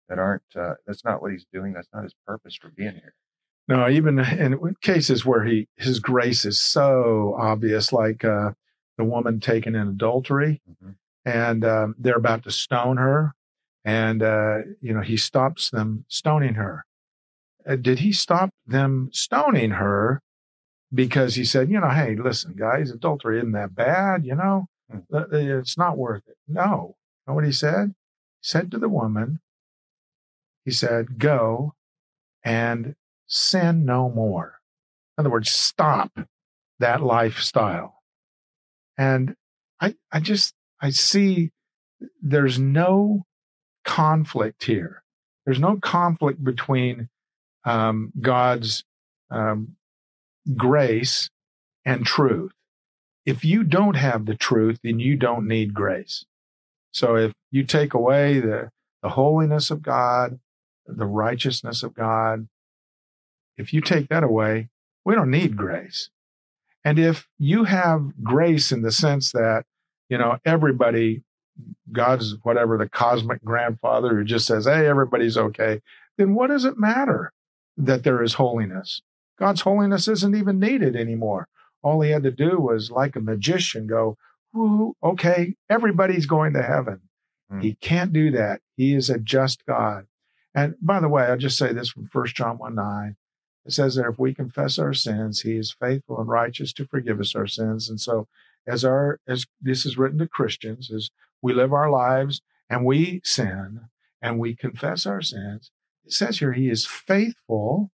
that 0.10 0.20
aren't. 0.20 0.44
Uh, 0.56 0.76
that's 0.86 1.04
not 1.04 1.22
what 1.22 1.32
he's 1.32 1.46
doing. 1.52 1.74
That's 1.74 1.90
not 1.94 2.04
his 2.04 2.16
purpose 2.26 2.56
for 2.56 2.70
being 2.70 2.94
here. 2.94 3.14
No, 3.68 3.88
even 3.88 4.20
in 4.20 4.76
cases 4.82 5.26
where 5.26 5.44
he 5.46 5.68
his 5.78 6.00
grace 6.00 6.46
is 6.46 6.60
so 6.60 7.36
obvious, 7.40 7.94
like 7.94 8.26
uh, 8.26 8.52
the 8.98 9.04
woman 9.04 9.40
taken 9.40 9.76
in 9.76 9.88
adultery, 9.88 10.62
mm-hmm. 10.70 10.92
and 11.26 11.64
um, 11.64 11.96
they're 11.98 12.18
about 12.18 12.44
to 12.44 12.52
stone 12.52 12.98
her, 12.98 13.34
and 13.86 14.22
uh, 14.22 14.60
you 14.82 14.94
know 14.94 15.02
he 15.02 15.18
stops 15.18 15.70
them 15.70 16.06
stoning 16.10 16.56
her. 16.56 16.86
Uh, 17.68 17.76
did 17.76 18.00
he 18.00 18.12
stop 18.12 18.50
them 18.66 19.10
stoning 19.14 19.72
her 19.72 20.22
because 20.94 21.36
he 21.36 21.46
said, 21.46 21.70
you 21.70 21.80
know, 21.80 21.90
hey, 21.90 22.16
listen, 22.16 22.54
guys, 22.54 22.92
adultery 22.92 23.38
isn't 23.38 23.54
that 23.54 23.76
bad, 23.76 24.26
you 24.26 24.36
know, 24.36 24.68
hmm. 24.92 25.00
it's 25.32 25.78
not 25.78 25.98
worth 25.98 26.24
it. 26.28 26.38
No, 26.48 26.96
you 27.26 27.32
know 27.32 27.36
what 27.36 27.46
he 27.46 27.52
said? 27.52 27.96
He 28.42 28.48
said 28.48 28.72
to 28.72 28.78
the 28.78 28.90
woman, 28.90 29.40
he 30.66 30.72
said, 30.72 31.18
go 31.18 31.74
and 32.44 32.96
sin 33.28 33.86
no 33.86 34.10
more. 34.10 34.60
In 35.18 35.24
other 35.24 35.32
words, 35.32 35.50
stop 35.50 36.12
that 36.80 37.02
lifestyle. 37.02 38.02
And 38.98 39.36
I, 39.80 39.96
I 40.12 40.20
just, 40.20 40.54
I 40.82 40.92
see 40.92 41.52
there's 42.22 42.60
no 42.60 43.26
conflict 43.84 44.64
here. 44.66 45.04
There's 45.46 45.60
no 45.60 45.78
conflict 45.78 46.44
between 46.44 47.10
um, 47.66 48.12
God's 48.20 48.84
um, 49.30 49.76
grace 50.56 51.30
and 51.86 52.06
truth. 52.06 52.52
If 53.26 53.46
you 53.46 53.64
don't 53.64 53.96
have 53.96 54.26
the 54.26 54.36
truth, 54.36 54.80
then 54.84 55.00
you 55.00 55.16
don't 55.16 55.48
need 55.48 55.74
grace. 55.74 56.26
So 56.92 57.16
if 57.16 57.34
you 57.52 57.64
take 57.64 57.94
away 57.94 58.40
the, 58.40 58.70
the 59.02 59.10
holiness 59.10 59.72
of 59.72 59.82
God, 59.82 60.40
the 60.86 61.06
righteousness 61.06 61.84
of 61.84 61.94
God, 61.94 62.48
if 63.58 63.74
you 63.74 63.82
take 63.82 64.10
that 64.10 64.24
away, 64.24 64.70
we 65.06 65.16
don't 65.16 65.32
need 65.32 65.56
grace. 65.56 66.10
And 66.84 67.00
if 67.00 67.28
you 67.40 67.64
have 67.64 68.24
grace 68.24 68.72
in 68.72 68.82
the 68.82 68.92
sense 68.92 69.32
that, 69.32 69.64
you 70.10 70.18
know, 70.18 70.38
everybody, 70.46 71.24
God's 71.92 72.36
whatever, 72.44 72.78
the 72.78 72.90
cosmic 72.90 73.44
grandfather 73.44 74.10
who 74.10 74.24
just 74.26 74.46
says, 74.46 74.66
hey, 74.66 74.86
everybody's 74.88 75.38
okay, 75.38 75.82
then 76.18 76.36
what 76.36 76.48
does 76.48 76.66
it 76.66 76.78
matter 76.78 77.32
that 77.78 78.04
there 78.04 78.22
is 78.24 78.36
holiness? 78.36 79.02
God's 79.38 79.62
holiness 79.62 80.08
isn't 80.08 80.36
even 80.36 80.60
needed 80.60 80.96
anymore. 80.96 81.48
All 81.82 82.02
he 82.02 82.12
had 82.12 82.24
to 82.24 82.32
do 82.32 82.60
was, 82.60 82.92
like 82.92 83.16
a 83.16 83.20
magician, 83.20 83.88
go, 83.88 84.18
Ooh, 84.56 84.96
okay, 85.04 85.56
everybody's 85.70 86.26
going 86.26 86.54
to 86.54 86.62
heaven. 86.62 87.02
Mm. 87.52 87.64
He 87.64 87.76
can't 87.76 88.14
do 88.14 88.32
that. 88.32 88.62
He 88.78 88.94
is 88.94 89.10
a 89.10 89.18
just 89.18 89.66
God. 89.66 90.06
And 90.56 90.76
by 90.82 91.00
the 91.00 91.10
way, 91.10 91.24
I'll 91.24 91.38
just 91.38 91.58
say 91.58 91.74
this 91.74 91.90
from 91.90 92.10
1 92.12 92.28
John 92.28 92.58
1 92.58 92.76
9. 92.76 93.16
It 93.66 93.72
says 93.72 93.96
that 93.96 94.08
if 94.08 94.20
we 94.20 94.34
confess 94.34 94.78
our 94.78 94.94
sins, 94.94 95.42
he 95.42 95.58
is 95.58 95.72
faithful 95.72 96.20
and 96.20 96.28
righteous 96.30 96.74
to 96.74 96.86
forgive 96.86 97.20
us 97.20 97.34
our 97.34 97.48
sins. 97.48 97.90
And 97.90 98.00
so 98.00 98.28
as 98.68 98.84
our 98.86 99.20
as 99.28 99.46
this 99.62 99.86
is 99.86 99.98
written 99.98 100.20
to 100.20 100.28
Christians, 100.28 100.92
as 100.92 101.10
we 101.42 101.54
live 101.54 101.74
our 101.74 101.90
lives 101.90 102.42
and 102.70 102.86
we 102.86 103.22
sin 103.24 103.82
and 104.22 104.38
we 104.38 104.56
confess 104.56 105.06
our 105.06 105.22
sins, 105.22 105.72
it 106.06 106.12
says 106.12 106.40
here 106.40 106.54
he 106.54 106.70
is 106.70 106.86
faithful 106.86 107.92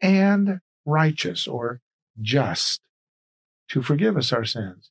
and 0.00 0.60
righteous 0.84 1.46
or 1.46 1.80
just 2.20 2.80
to 3.68 3.82
forgive 3.82 4.16
us 4.16 4.32
our 4.32 4.44
sins. 4.44 4.90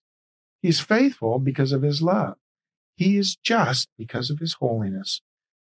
He's 0.62 0.80
faithful 0.80 1.40
because 1.40 1.72
of 1.72 1.82
his 1.82 2.02
love. 2.02 2.36
He 2.96 3.18
is 3.18 3.36
just 3.36 3.90
because 3.98 4.30
of 4.30 4.40
his 4.40 4.54
holiness. 4.54 5.22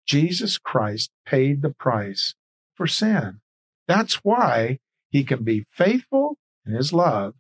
Jesus 0.06 0.58
Christ 0.58 1.12
paid 1.26 1.62
the 1.62 1.70
price 1.70 2.36
for 2.76 2.88
sin. 2.88 3.40
That's 3.88 4.16
why 4.24 4.80
he 5.10 5.24
can 5.24 5.44
be 5.44 5.66
faithful 5.72 6.38
in 6.66 6.74
his 6.74 6.94
love 6.94 7.36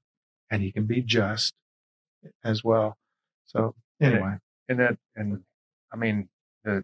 and 0.50 0.62
he 0.62 0.72
can 0.72 0.86
be 0.86 1.02
just 1.02 1.54
as 2.44 2.64
well. 2.64 2.98
So 3.46 3.76
anyway. 4.02 4.38
And 4.70 4.80
that, 4.80 4.98
and 5.16 5.42
I 5.92 5.98
mean, 5.98 6.30
the, 6.64 6.84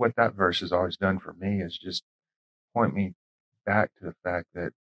what 0.00 0.16
that 0.16 0.34
verse 0.34 0.60
has 0.60 0.72
always 0.72 0.96
done 0.96 1.18
for 1.18 1.34
me 1.34 1.60
is 1.60 1.76
just 1.76 2.02
point 2.72 2.94
me 2.94 3.12
back 3.66 3.90
to 3.98 4.04
the 4.06 4.14
fact 4.24 4.46
that 4.54 4.72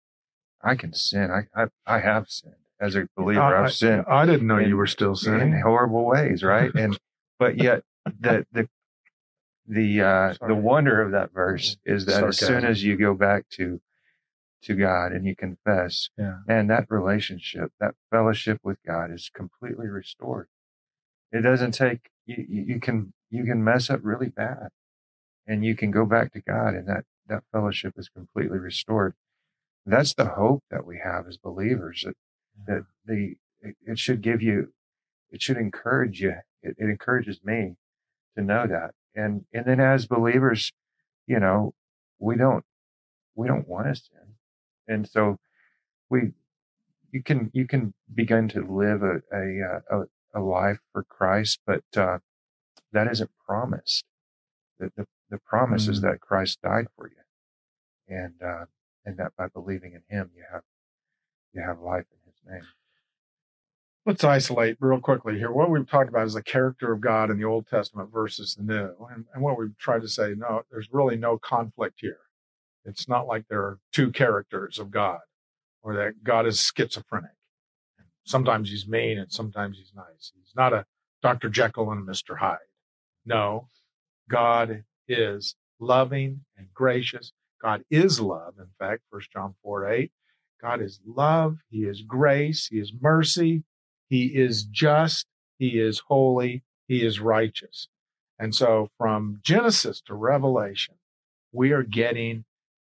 I 0.61 0.75
can 0.75 0.93
sin. 0.93 1.29
I, 1.29 1.61
I, 1.61 1.67
I 1.85 1.99
have 1.99 2.29
sinned 2.29 2.55
as 2.79 2.95
a 2.95 3.09
believer. 3.17 3.41
I, 3.41 3.63
have 3.63 3.73
sinned. 3.73 4.05
I, 4.07 4.21
I 4.21 4.25
didn't 4.25 4.47
know 4.47 4.57
in, 4.57 4.69
you 4.69 4.77
were 4.77 4.87
still 4.87 5.15
sinning 5.15 5.51
in 5.53 5.61
horrible 5.61 6.05
ways. 6.05 6.41
Right. 6.49 6.73
and, 6.73 6.97
but 7.37 7.57
yet 7.57 7.83
the, 8.05 8.45
the, 8.53 8.69
the, 9.67 10.01
uh, 10.01 10.33
the 10.47 10.55
wonder 10.55 11.01
of 11.01 11.11
that 11.11 11.33
verse 11.33 11.75
is 11.85 12.05
that 12.05 12.13
Sarcasm. 12.13 12.29
as 12.29 12.37
soon 12.37 12.65
as 12.65 12.83
you 12.83 12.97
go 12.97 13.13
back 13.13 13.49
to 13.51 13.81
to 14.61 14.75
God 14.75 15.13
and 15.13 15.25
you 15.25 15.37
confess, 15.37 16.09
yeah. 16.17 16.39
and 16.45 16.69
that 16.69 16.87
relationship, 16.89 17.71
that 17.79 17.95
fellowship 18.11 18.59
with 18.61 18.77
God 18.85 19.09
is 19.09 19.31
completely 19.33 19.87
restored. 19.87 20.49
It 21.31 21.43
doesn't 21.43 21.71
take 21.71 22.09
you, 22.25 22.45
you 22.49 22.79
can 22.81 23.13
you 23.29 23.45
can 23.45 23.63
mess 23.63 23.89
up 23.89 24.01
really 24.03 24.27
bad 24.27 24.69
and 25.49 25.65
you 25.65 25.75
can 25.75 25.91
go 25.91 26.05
back 26.05 26.33
to 26.33 26.41
God 26.41 26.75
and 26.75 26.87
that 26.87 27.05
that 27.27 27.43
fellowship 27.51 27.95
is 27.97 28.09
completely 28.09 28.59
restored. 28.59 29.15
That's 29.85 30.13
the 30.13 30.25
hope 30.25 30.63
that 30.71 30.85
we 30.85 30.99
have 31.03 31.27
as 31.27 31.37
believers 31.37 32.05
that 32.05 32.15
that 32.67 32.85
the 33.05 33.35
it, 33.61 33.75
it 33.85 33.99
should 33.99 34.21
give 34.21 34.41
you 34.41 34.73
it 35.31 35.41
should 35.41 35.57
encourage 35.57 36.21
you. 36.21 36.35
It, 36.63 36.75
it 36.77 36.89
encourages 36.89 37.39
me 37.43 37.75
to 38.37 38.43
know 38.43 38.67
that. 38.67 38.91
And 39.15 39.45
and 39.53 39.65
then 39.65 39.81
as 39.81 40.07
believers, 40.07 40.71
you 41.27 41.39
know, 41.39 41.73
we 42.19 42.37
don't 42.37 42.65
we 43.35 43.47
don't 43.47 43.67
want 43.67 43.87
to 43.87 43.95
sin 43.95 44.35
and 44.89 45.07
so 45.07 45.37
we 46.09 46.33
you 47.11 47.23
can 47.23 47.49
you 47.53 47.67
can 47.67 47.93
begin 48.13 48.49
to 48.49 48.61
live 48.61 49.03
a 49.03 49.21
a 49.33 49.81
a, 49.89 50.03
a 50.35 50.41
life 50.41 50.79
for 50.91 51.03
Christ, 51.03 51.59
but 51.65 51.83
uh, 51.95 52.19
that 52.91 53.09
isn't 53.11 53.31
promised. 53.45 54.05
The, 54.79 54.91
the 54.97 55.07
the 55.29 55.37
promise 55.37 55.87
mm. 55.87 55.89
is 55.89 56.01
that 56.01 56.21
Christ 56.21 56.61
died 56.61 56.87
for 56.95 57.09
you, 57.09 58.15
and 58.15 58.33
uh, 58.43 58.65
and 59.05 59.17
that 59.17 59.35
by 59.37 59.47
believing 59.47 59.93
in 59.93 60.03
Him, 60.15 60.31
you 60.35 60.43
have 60.51 60.63
you 61.53 61.61
have 61.61 61.79
life 61.79 62.05
in 62.11 62.19
His 62.25 62.41
name. 62.45 62.67
Let's 64.05 64.23
isolate 64.23 64.77
real 64.79 64.99
quickly 64.99 65.37
here. 65.37 65.51
What 65.51 65.69
we've 65.69 65.87
talked 65.87 66.09
about 66.09 66.25
is 66.25 66.33
the 66.33 66.41
character 66.41 66.91
of 66.91 67.01
God 67.01 67.29
in 67.29 67.37
the 67.37 67.43
Old 67.43 67.67
Testament 67.67 68.09
versus 68.11 68.55
the 68.55 68.63
New, 68.63 69.07
and, 69.13 69.25
and 69.33 69.43
what 69.43 69.57
we've 69.57 69.77
tried 69.77 70.01
to 70.01 70.07
say, 70.07 70.33
no, 70.35 70.63
there's 70.71 70.87
really 70.91 71.15
no 71.15 71.37
conflict 71.37 71.99
here. 71.99 72.17
It's 72.85 73.07
not 73.07 73.27
like 73.27 73.47
there 73.47 73.61
are 73.61 73.79
two 73.91 74.11
characters 74.11 74.79
of 74.79 74.89
God, 74.89 75.19
or 75.83 75.95
that 75.95 76.23
God 76.23 76.47
is 76.47 76.59
schizophrenic. 76.59 77.31
Sometimes 78.23 78.69
he's 78.69 78.87
mean 78.87 79.17
and 79.17 79.31
sometimes 79.31 79.77
he's 79.77 79.93
nice. 79.95 80.31
He's 80.35 80.55
not 80.55 80.73
a 80.73 80.85
Dr. 81.21 81.49
Jekyll 81.49 81.91
and 81.91 82.07
Mr. 82.07 82.37
Hyde. 82.37 82.57
No, 83.25 83.67
God 84.29 84.83
is 85.09 85.55
loving 85.79 86.45
and 86.57 86.67
gracious. 86.73 87.33
God 87.61 87.83
is 87.89 88.21
love. 88.21 88.55
In 88.57 88.69
fact, 88.77 89.01
1 89.09 89.21
John 89.33 89.55
4 89.63 89.91
8, 89.91 90.11
God 90.61 90.81
is 90.81 90.99
love. 91.05 91.57
He 91.69 91.79
is 91.79 92.01
grace. 92.01 92.67
He 92.67 92.79
is 92.79 92.93
mercy. 93.01 93.63
He 94.09 94.25
is 94.25 94.63
just. 94.63 95.25
He 95.57 95.79
is 95.79 95.99
holy. 96.07 96.63
He 96.87 97.05
is 97.05 97.19
righteous. 97.19 97.87
And 98.39 98.55
so 98.55 98.89
from 98.97 99.41
Genesis 99.43 100.01
to 100.07 100.13
Revelation, 100.13 100.95
we 101.51 101.71
are 101.71 101.83
getting 101.83 102.45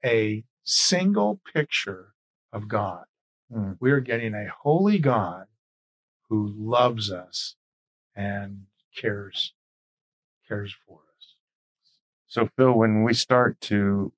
a 0.05 0.45
single 0.65 1.41
picture 1.53 2.15
of 2.53 2.69
God. 2.69 3.05
Mm. 3.53 3.77
We 3.81 3.91
are 3.91 4.01
getting 4.01 4.35
a 4.35 4.49
holy 4.63 4.99
God 4.99 5.47
who 6.29 6.53
loves 6.57 7.11
us 7.11 7.57
and 8.17 8.63
cares 8.97 9.53
cares 10.49 10.75
for 10.87 10.99
us. 10.99 11.04
So 12.35 12.49
Phil, 12.57 12.73
when 12.73 13.05
we 13.05 13.15
start 13.15 13.61
to 13.61 14.13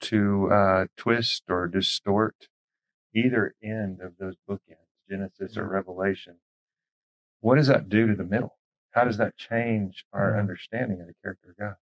to 0.00 0.50
uh, 0.50 0.86
twist 0.96 1.44
or 1.48 1.68
distort 1.68 2.48
either 3.14 3.54
end 3.62 4.00
of 4.00 4.14
those 4.18 4.34
bookends, 4.50 4.90
Genesis 5.08 5.56
or 5.56 5.62
mm-hmm. 5.62 5.74
Revelation, 5.74 6.38
what 7.40 7.54
does 7.54 7.68
that 7.68 7.88
do 7.88 8.08
to 8.08 8.16
the 8.16 8.24
middle? 8.24 8.58
How 8.90 9.04
does 9.04 9.16
that 9.18 9.36
change 9.36 10.04
our 10.12 10.30
mm-hmm. 10.30 10.40
understanding 10.40 11.00
of 11.02 11.06
the 11.06 11.14
character 11.22 11.50
of 11.50 11.56
God? 11.56 11.74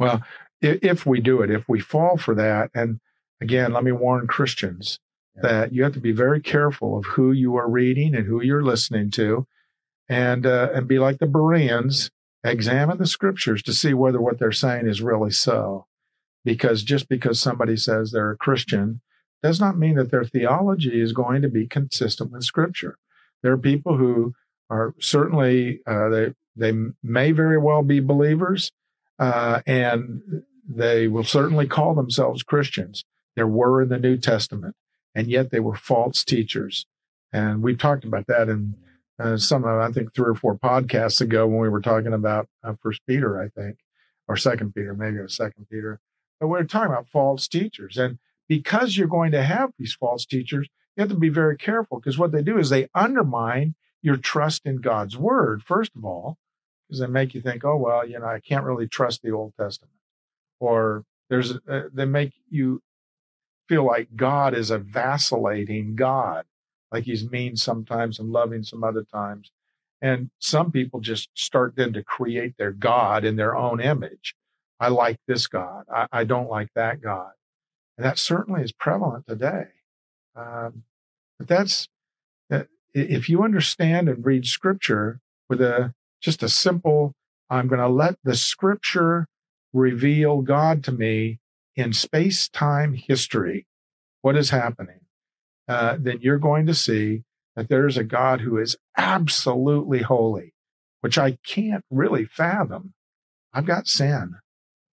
Well, 0.00 0.22
if 0.60 1.06
we 1.06 1.20
do 1.20 1.42
it, 1.42 1.50
if 1.52 1.68
we 1.68 1.78
fall 1.78 2.16
for 2.16 2.34
that, 2.34 2.72
and 2.74 2.98
again, 3.40 3.72
let 3.72 3.84
me 3.84 3.92
warn 3.92 4.26
Christians 4.26 4.98
yeah. 5.36 5.42
that 5.42 5.72
you 5.72 5.84
have 5.84 5.94
to 5.94 6.00
be 6.00 6.10
very 6.10 6.40
careful 6.40 6.98
of 6.98 7.04
who 7.04 7.30
you 7.30 7.54
are 7.54 7.70
reading 7.70 8.16
and 8.16 8.26
who 8.26 8.42
you're 8.42 8.64
listening 8.64 9.12
to, 9.12 9.46
and 10.08 10.44
uh, 10.44 10.70
and 10.74 10.88
be 10.88 10.98
like 10.98 11.20
the 11.20 11.28
Bereans, 11.28 12.10
examine 12.44 12.98
the 12.98 13.06
scriptures 13.06 13.62
to 13.64 13.72
see 13.72 13.94
whether 13.94 14.20
what 14.20 14.38
they're 14.38 14.52
saying 14.52 14.88
is 14.88 15.02
really 15.02 15.30
so. 15.30 15.86
Because 16.44 16.82
just 16.82 17.08
because 17.08 17.38
somebody 17.38 17.76
says 17.76 18.12
they're 18.12 18.30
a 18.30 18.36
Christian 18.36 19.02
does 19.42 19.60
not 19.60 19.78
mean 19.78 19.96
that 19.96 20.10
their 20.10 20.24
theology 20.24 21.00
is 21.00 21.12
going 21.12 21.42
to 21.42 21.48
be 21.48 21.66
consistent 21.66 22.30
with 22.30 22.44
Scripture. 22.44 22.96
There 23.42 23.52
are 23.52 23.58
people 23.58 23.96
who 23.96 24.34
are 24.68 24.94
certainly 25.00 25.80
uh, 25.86 26.08
they 26.08 26.34
they 26.56 26.72
may 27.02 27.32
very 27.32 27.58
well 27.58 27.82
be 27.82 28.00
believers, 28.00 28.72
uh, 29.18 29.60
and 29.66 30.42
they 30.68 31.08
will 31.08 31.24
certainly 31.24 31.66
call 31.66 31.94
themselves 31.94 32.42
Christians. 32.42 33.04
There 33.36 33.46
were 33.46 33.82
in 33.82 33.88
the 33.88 33.98
New 33.98 34.16
Testament, 34.16 34.76
and 35.14 35.28
yet 35.28 35.50
they 35.50 35.60
were 35.60 35.76
false 35.76 36.24
teachers. 36.24 36.86
And 37.32 37.62
we've 37.62 37.78
talked 37.78 38.04
about 38.04 38.26
that 38.26 38.48
in 38.48 38.74
uh, 39.20 39.36
some, 39.36 39.64
I 39.64 39.90
think, 39.92 40.14
three 40.14 40.30
or 40.30 40.34
four 40.34 40.56
podcasts 40.56 41.20
ago 41.20 41.46
when 41.46 41.60
we 41.60 41.68
were 41.68 41.80
talking 41.80 42.12
about 42.12 42.48
uh, 42.64 42.74
First 42.82 43.02
Peter, 43.06 43.40
I 43.40 43.48
think, 43.48 43.78
or 44.28 44.36
Second 44.36 44.74
Peter, 44.74 44.94
maybe 44.94 45.18
it 45.18 45.22
was 45.22 45.36
Second 45.36 45.66
Peter. 45.70 46.00
But 46.38 46.48
we 46.48 46.52
we're 46.52 46.64
talking 46.64 46.92
about 46.92 47.08
false 47.08 47.46
teachers, 47.46 47.98
and 47.98 48.18
because 48.48 48.96
you're 48.96 49.08
going 49.08 49.32
to 49.32 49.42
have 49.42 49.70
these 49.78 49.94
false 49.94 50.24
teachers, 50.24 50.68
you 50.96 51.02
have 51.02 51.10
to 51.10 51.18
be 51.18 51.28
very 51.28 51.56
careful 51.56 52.00
because 52.00 52.18
what 52.18 52.32
they 52.32 52.42
do 52.42 52.58
is 52.58 52.70
they 52.70 52.88
undermine 52.94 53.74
your 54.02 54.16
trust 54.16 54.62
in 54.64 54.78
God's 54.78 55.16
word, 55.16 55.62
first 55.62 55.92
of 55.94 56.04
all, 56.04 56.38
because 56.88 57.00
they 57.00 57.06
make 57.06 57.34
you 57.34 57.40
think, 57.40 57.64
oh, 57.64 57.76
well, 57.76 58.06
you 58.06 58.18
know, 58.18 58.26
I 58.26 58.40
can't 58.40 58.64
really 58.64 58.88
trust 58.88 59.22
the 59.22 59.30
Old 59.30 59.52
Testament. 59.58 59.92
Or 60.58 61.04
there's, 61.28 61.52
uh, 61.68 61.88
they 61.92 62.06
make 62.06 62.32
you 62.48 62.82
feel 63.68 63.86
like 63.86 64.16
God 64.16 64.54
is 64.54 64.70
a 64.70 64.78
vacillating 64.78 65.94
God, 65.94 66.44
like 66.92 67.04
he's 67.04 67.30
mean 67.30 67.56
sometimes 67.56 68.18
and 68.18 68.30
loving 68.30 68.62
some 68.62 68.84
other 68.84 69.04
times. 69.04 69.50
And 70.02 70.30
some 70.38 70.72
people 70.72 71.00
just 71.00 71.28
start 71.34 71.74
then 71.76 71.92
to 71.92 72.02
create 72.02 72.56
their 72.56 72.72
God 72.72 73.24
in 73.24 73.36
their 73.36 73.54
own 73.56 73.80
image. 73.80 74.34
I 74.78 74.88
like 74.88 75.18
this 75.26 75.46
God. 75.46 75.84
I, 75.92 76.06
I 76.10 76.24
don't 76.24 76.48
like 76.48 76.70
that 76.74 77.02
God. 77.02 77.32
And 77.98 78.04
that 78.06 78.18
certainly 78.18 78.62
is 78.62 78.72
prevalent 78.72 79.26
today. 79.26 79.66
Um, 80.34 80.84
but 81.38 81.48
that's, 81.48 81.88
uh, 82.50 82.62
if 82.94 83.28
you 83.28 83.42
understand 83.42 84.08
and 84.08 84.24
read 84.24 84.46
scripture 84.46 85.20
with 85.48 85.60
a 85.60 85.92
just 86.20 86.42
a 86.42 86.48
simple, 86.48 87.14
I'm 87.50 87.68
going 87.68 87.80
to 87.80 87.88
let 87.88 88.16
the 88.24 88.36
scripture 88.36 89.26
reveal 89.72 90.42
God 90.42 90.84
to 90.84 90.92
me 90.92 91.40
in 91.76 91.92
space 91.92 92.48
time 92.48 92.94
history, 92.94 93.66
what 94.22 94.36
is 94.36 94.50
happening, 94.50 94.99
uh, 95.70 95.96
then 96.00 96.18
you're 96.20 96.36
going 96.36 96.66
to 96.66 96.74
see 96.74 97.22
that 97.54 97.68
there's 97.68 97.96
a 97.96 98.02
God 98.02 98.40
who 98.40 98.58
is 98.58 98.76
absolutely 98.96 100.02
holy, 100.02 100.52
which 101.00 101.16
I 101.16 101.38
can't 101.46 101.84
really 101.90 102.24
fathom. 102.24 102.92
I've 103.54 103.66
got 103.66 103.86
sin, 103.86 104.34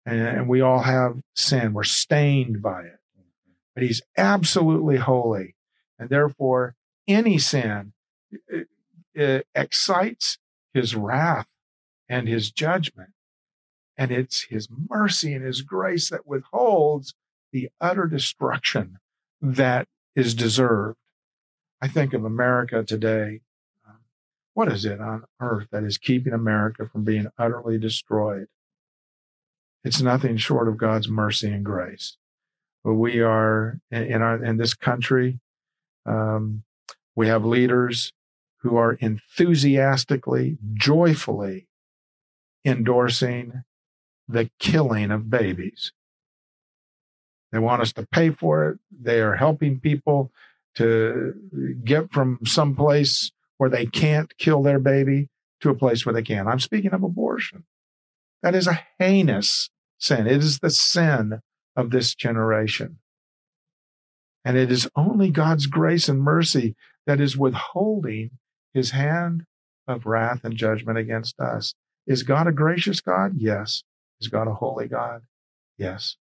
and, 0.07 0.21
and 0.21 0.49
we 0.49 0.61
all 0.61 0.83
have 0.83 1.23
sin. 1.35 1.73
We're 1.73 1.83
stained 1.83 2.63
by 2.63 2.83
it, 2.83 3.01
but 3.75 3.83
he's 3.83 4.01
absolutely 4.17 4.99
holy. 4.99 5.57
And 5.99 6.09
therefore, 6.09 6.77
any 7.09 7.39
sin 7.39 7.93
it, 8.31 8.69
it 9.13 9.49
excites 9.57 10.39
his 10.73 10.95
wrath 10.95 11.49
and 12.09 12.29
his 12.29 12.53
judgment. 12.53 13.11
And 13.99 14.13
it's 14.13 14.45
his 14.45 14.69
mercy 14.89 15.35
and 15.35 15.45
his 15.45 15.63
grace 15.63 16.11
that 16.11 16.29
withholds 16.29 17.13
the 17.53 17.71
utter 17.81 18.07
destruction 18.07 18.99
that 19.43 19.89
is 20.15 20.35
deserved. 20.35 20.97
I 21.83 21.89
think 21.89 22.13
of 22.13 22.25
America 22.25 22.83
today. 22.83 23.41
Um, 23.89 23.99
what 24.55 24.71
is 24.71 24.85
it 24.85 25.01
on 25.01 25.25
earth 25.41 25.69
that 25.73 25.85
is 25.85 25.99
keeping 25.99 26.33
America 26.33 26.89
from 26.91 27.05
being 27.05 27.29
utterly 27.39 27.79
destroyed? 27.79 28.47
It's 29.83 30.03
nothing 30.03 30.37
short 30.37 30.69
of 30.69 30.77
God's 30.77 31.09
mercy 31.09 31.51
and 31.51 31.65
grace. 31.65 32.17
But 32.85 32.95
we 32.95 33.21
are 33.21 33.81
in 33.91 34.23
our 34.23 34.43
in 34.43 34.57
this 34.57 34.75
country. 34.75 35.41
Um, 36.07 36.65
we 37.15 37.29
have 37.29 37.45
leaders 37.45 38.13
who 38.59 38.77
are 38.77 38.95
enthusiastically, 38.95 40.59
joyfully 40.75 41.67
endorsing 42.65 43.65
the 44.29 44.51
killing 44.59 45.11
of 45.11 45.31
babies. 45.31 45.93
They 47.53 47.59
want 47.59 47.83
us 47.83 47.93
to 47.95 48.07
pay 48.07 48.31
for 48.31 48.69
it. 48.69 48.79
They 48.91 49.21
are 49.21 49.37
helping 49.37 49.81
people 49.81 50.31
to 50.77 51.35
get 51.85 52.13
from 52.13 52.39
some 52.45 52.77
place 52.77 53.33
where 53.59 53.71
they 53.71 53.87
can't 53.87 54.37
kill 54.39 54.63
their 54.63 54.79
baby 54.79 55.29
to 55.61 55.71
a 55.71 55.75
place 55.75 56.07
where 56.07 56.15
they 56.15 56.23
can. 56.23 56.47
I'm 56.47 56.61
speaking 56.61 56.93
of 56.93 57.03
abortion. 57.03 57.65
That 58.43 58.55
is 58.55 58.67
a 58.67 58.81
heinous 58.99 59.69
sin. 59.99 60.27
It 60.27 60.39
is 60.39 60.61
the 60.61 60.71
sin 60.71 61.41
of 61.77 61.91
this 61.91 62.15
generation. 62.15 62.99
And 64.45 64.57
it 64.57 64.73
is 64.73 64.89
only 64.97 65.31
God's 65.31 65.67
grace 65.67 66.09
and 66.09 66.23
mercy 66.23 66.75
that 67.07 67.21
is 67.21 67.37
withholding 67.37 68.31
his 68.73 68.93
hand 68.93 69.45
of 69.87 70.07
wrath 70.07 70.45
and 70.45 70.57
judgment 70.57 70.97
against 70.97 71.39
us. 71.39 71.75
Is 72.07 72.23
God 72.23 72.47
a 72.47 72.53
gracious 72.53 73.01
God? 73.01 73.35
Yes. 73.37 73.83
Is 74.21 74.29
God 74.29 74.49
a 74.49 74.55
holy 74.55 74.89
God? 74.89 75.23
Yes. 75.77 76.17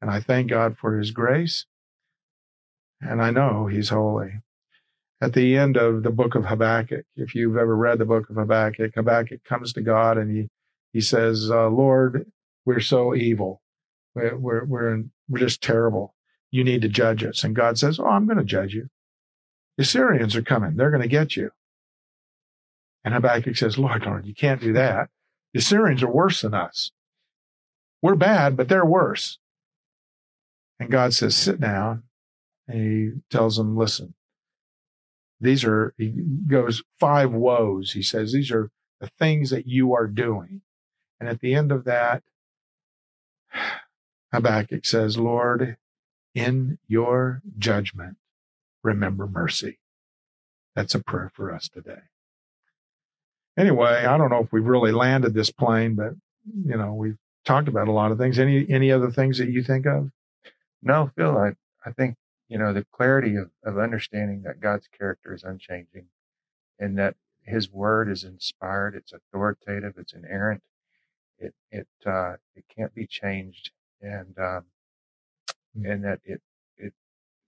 And 0.00 0.10
I 0.10 0.20
thank 0.20 0.50
God 0.50 0.76
for 0.78 0.98
his 0.98 1.10
grace. 1.10 1.66
And 3.00 3.22
I 3.22 3.30
know 3.30 3.66
he's 3.66 3.88
holy. 3.88 4.40
At 5.20 5.32
the 5.32 5.56
end 5.56 5.76
of 5.76 6.04
the 6.04 6.10
book 6.10 6.34
of 6.34 6.44
Habakkuk, 6.44 7.04
if 7.16 7.34
you've 7.34 7.56
ever 7.56 7.74
read 7.74 7.98
the 7.98 8.04
book 8.04 8.30
of 8.30 8.36
Habakkuk, 8.36 8.94
Habakkuk 8.94 9.42
comes 9.44 9.72
to 9.72 9.80
God 9.80 10.16
and 10.16 10.34
he, 10.34 10.48
he 10.92 11.00
says, 11.00 11.50
uh, 11.50 11.68
Lord, 11.68 12.30
we're 12.64 12.80
so 12.80 13.14
evil. 13.14 13.60
We're, 14.14 14.36
we're, 14.36 14.64
we're, 14.64 14.94
in, 14.94 15.10
we're 15.28 15.38
just 15.40 15.62
terrible. 15.62 16.14
You 16.50 16.64
need 16.64 16.82
to 16.82 16.88
judge 16.88 17.24
us. 17.24 17.42
And 17.44 17.54
God 17.54 17.78
says, 17.78 17.98
Oh, 17.98 18.06
I'm 18.06 18.26
going 18.26 18.38
to 18.38 18.44
judge 18.44 18.74
you. 18.74 18.88
The 19.76 19.82
Assyrians 19.82 20.36
are 20.36 20.42
coming. 20.42 20.76
They're 20.76 20.90
going 20.90 21.02
to 21.02 21.08
get 21.08 21.36
you. 21.36 21.50
And 23.04 23.14
Habakkuk 23.14 23.56
says, 23.56 23.78
Lord, 23.78 24.04
Lord, 24.04 24.26
you 24.26 24.34
can't 24.34 24.60
do 24.60 24.72
that. 24.72 25.08
The 25.52 25.60
Assyrians 25.60 26.02
are 26.02 26.10
worse 26.10 26.42
than 26.42 26.54
us. 26.54 26.90
We're 28.02 28.16
bad, 28.16 28.56
but 28.56 28.68
they're 28.68 28.84
worse. 28.84 29.38
And 30.78 30.90
God 30.90 31.12
says, 31.14 31.36
sit 31.36 31.60
down. 31.60 32.04
And 32.66 32.80
he 32.80 33.20
tells 33.30 33.56
them, 33.56 33.76
listen, 33.76 34.14
these 35.40 35.64
are, 35.64 35.94
he 35.96 36.10
goes 36.46 36.82
five 37.00 37.32
woes. 37.32 37.92
He 37.92 38.02
says, 38.02 38.32
these 38.32 38.50
are 38.50 38.70
the 39.00 39.10
things 39.18 39.50
that 39.50 39.66
you 39.66 39.94
are 39.94 40.06
doing. 40.06 40.60
And 41.18 41.28
at 41.28 41.40
the 41.40 41.54
end 41.54 41.72
of 41.72 41.84
that, 41.84 42.22
Habakkuk 44.32 44.84
says, 44.84 45.16
Lord, 45.16 45.76
in 46.34 46.78
your 46.86 47.42
judgment, 47.58 48.16
remember 48.82 49.26
mercy. 49.26 49.78
That's 50.76 50.94
a 50.94 51.02
prayer 51.02 51.30
for 51.34 51.52
us 51.52 51.68
today. 51.68 52.02
Anyway, 53.58 54.04
I 54.06 54.16
don't 54.16 54.30
know 54.30 54.44
if 54.44 54.52
we've 54.52 54.64
really 54.64 54.92
landed 54.92 55.34
this 55.34 55.50
plane, 55.50 55.96
but 55.96 56.12
you 56.64 56.76
know, 56.76 56.94
we've 56.94 57.18
talked 57.44 57.66
about 57.66 57.88
a 57.88 57.92
lot 57.92 58.12
of 58.12 58.18
things. 58.18 58.38
Any 58.38 58.64
any 58.70 58.92
other 58.92 59.10
things 59.10 59.38
that 59.38 59.50
you 59.50 59.64
think 59.64 59.86
of? 59.86 60.10
No, 60.82 61.10
Phil, 61.16 61.36
I, 61.36 61.52
I 61.84 61.92
think, 61.92 62.16
you 62.48 62.58
know, 62.58 62.72
the 62.72 62.86
clarity 62.92 63.36
of, 63.36 63.50
of 63.64 63.78
understanding 63.78 64.42
that 64.42 64.60
God's 64.60 64.88
character 64.88 65.34
is 65.34 65.42
unchanging 65.44 66.06
and 66.78 66.98
that 66.98 67.16
his 67.42 67.70
word 67.70 68.10
is 68.10 68.24
inspired, 68.24 68.94
it's 68.94 69.12
authoritative, 69.12 69.94
it's 69.98 70.12
inerrant, 70.12 70.62
it 71.38 71.54
it 71.70 71.88
uh, 72.06 72.34
it 72.54 72.64
can't 72.74 72.94
be 72.94 73.06
changed, 73.06 73.70
and 74.02 74.36
um, 74.38 74.64
and 75.74 76.04
that 76.04 76.20
it 76.24 76.42
it 76.76 76.92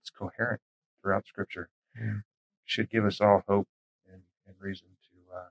it's 0.01 0.09
coherent 0.09 0.61
throughout 1.01 1.27
Scripture. 1.27 1.69
Yeah. 1.99 2.19
Should 2.65 2.89
give 2.89 3.05
us 3.05 3.19
all 3.21 3.43
hope 3.47 3.67
and, 4.11 4.21
and 4.47 4.55
reason 4.59 4.87
to 5.09 5.35
uh, 5.35 5.49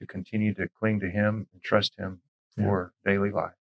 to 0.00 0.06
continue 0.06 0.54
to 0.54 0.68
cling 0.68 1.00
to 1.00 1.10
Him 1.10 1.46
and 1.52 1.62
trust 1.62 1.96
Him 1.98 2.22
Yeah. 2.56 2.64
for 2.64 2.92
daily 3.04 3.30
life. 3.30 3.59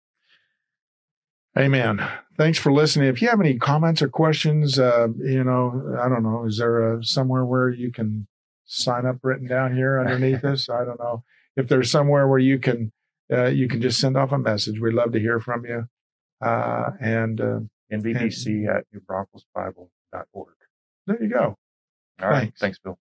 Amen. 1.56 2.06
Thanks 2.36 2.58
for 2.58 2.72
listening. 2.72 3.08
If 3.08 3.22
you 3.22 3.28
have 3.28 3.40
any 3.40 3.58
comments 3.58 4.02
or 4.02 4.08
questions, 4.08 4.78
uh, 4.78 5.08
you 5.18 5.44
know, 5.44 5.96
I 6.02 6.08
don't 6.08 6.24
know, 6.24 6.44
is 6.46 6.58
there 6.58 6.94
a, 6.94 7.04
somewhere 7.04 7.44
where 7.44 7.70
you 7.70 7.92
can 7.92 8.26
sign 8.64 9.06
up 9.06 9.18
written 9.22 9.46
down 9.46 9.74
here 9.74 10.00
underneath 10.00 10.42
this? 10.42 10.68
I 10.68 10.84
don't 10.84 10.98
know 10.98 11.22
if 11.56 11.68
there's 11.68 11.90
somewhere 11.90 12.26
where 12.26 12.40
you 12.40 12.58
can 12.58 12.92
uh, 13.32 13.46
you 13.46 13.68
can 13.68 13.80
just 13.80 14.00
send 14.00 14.16
off 14.16 14.32
a 14.32 14.38
message. 14.38 14.80
We'd 14.80 14.94
love 14.94 15.12
to 15.12 15.20
hear 15.20 15.40
from 15.40 15.64
you. 15.64 15.88
Uh, 16.44 16.90
and 17.00 17.40
uh, 17.40 17.60
NBBC 17.92 18.68
at 18.68 18.84
newbraunsbible.org. 18.94 20.54
there 21.06 21.22
you 21.22 21.30
go. 21.30 21.56
All 22.20 22.28
right. 22.28 22.40
Thanks. 22.42 22.60
Thanks, 22.60 22.78
Bill. 22.78 22.98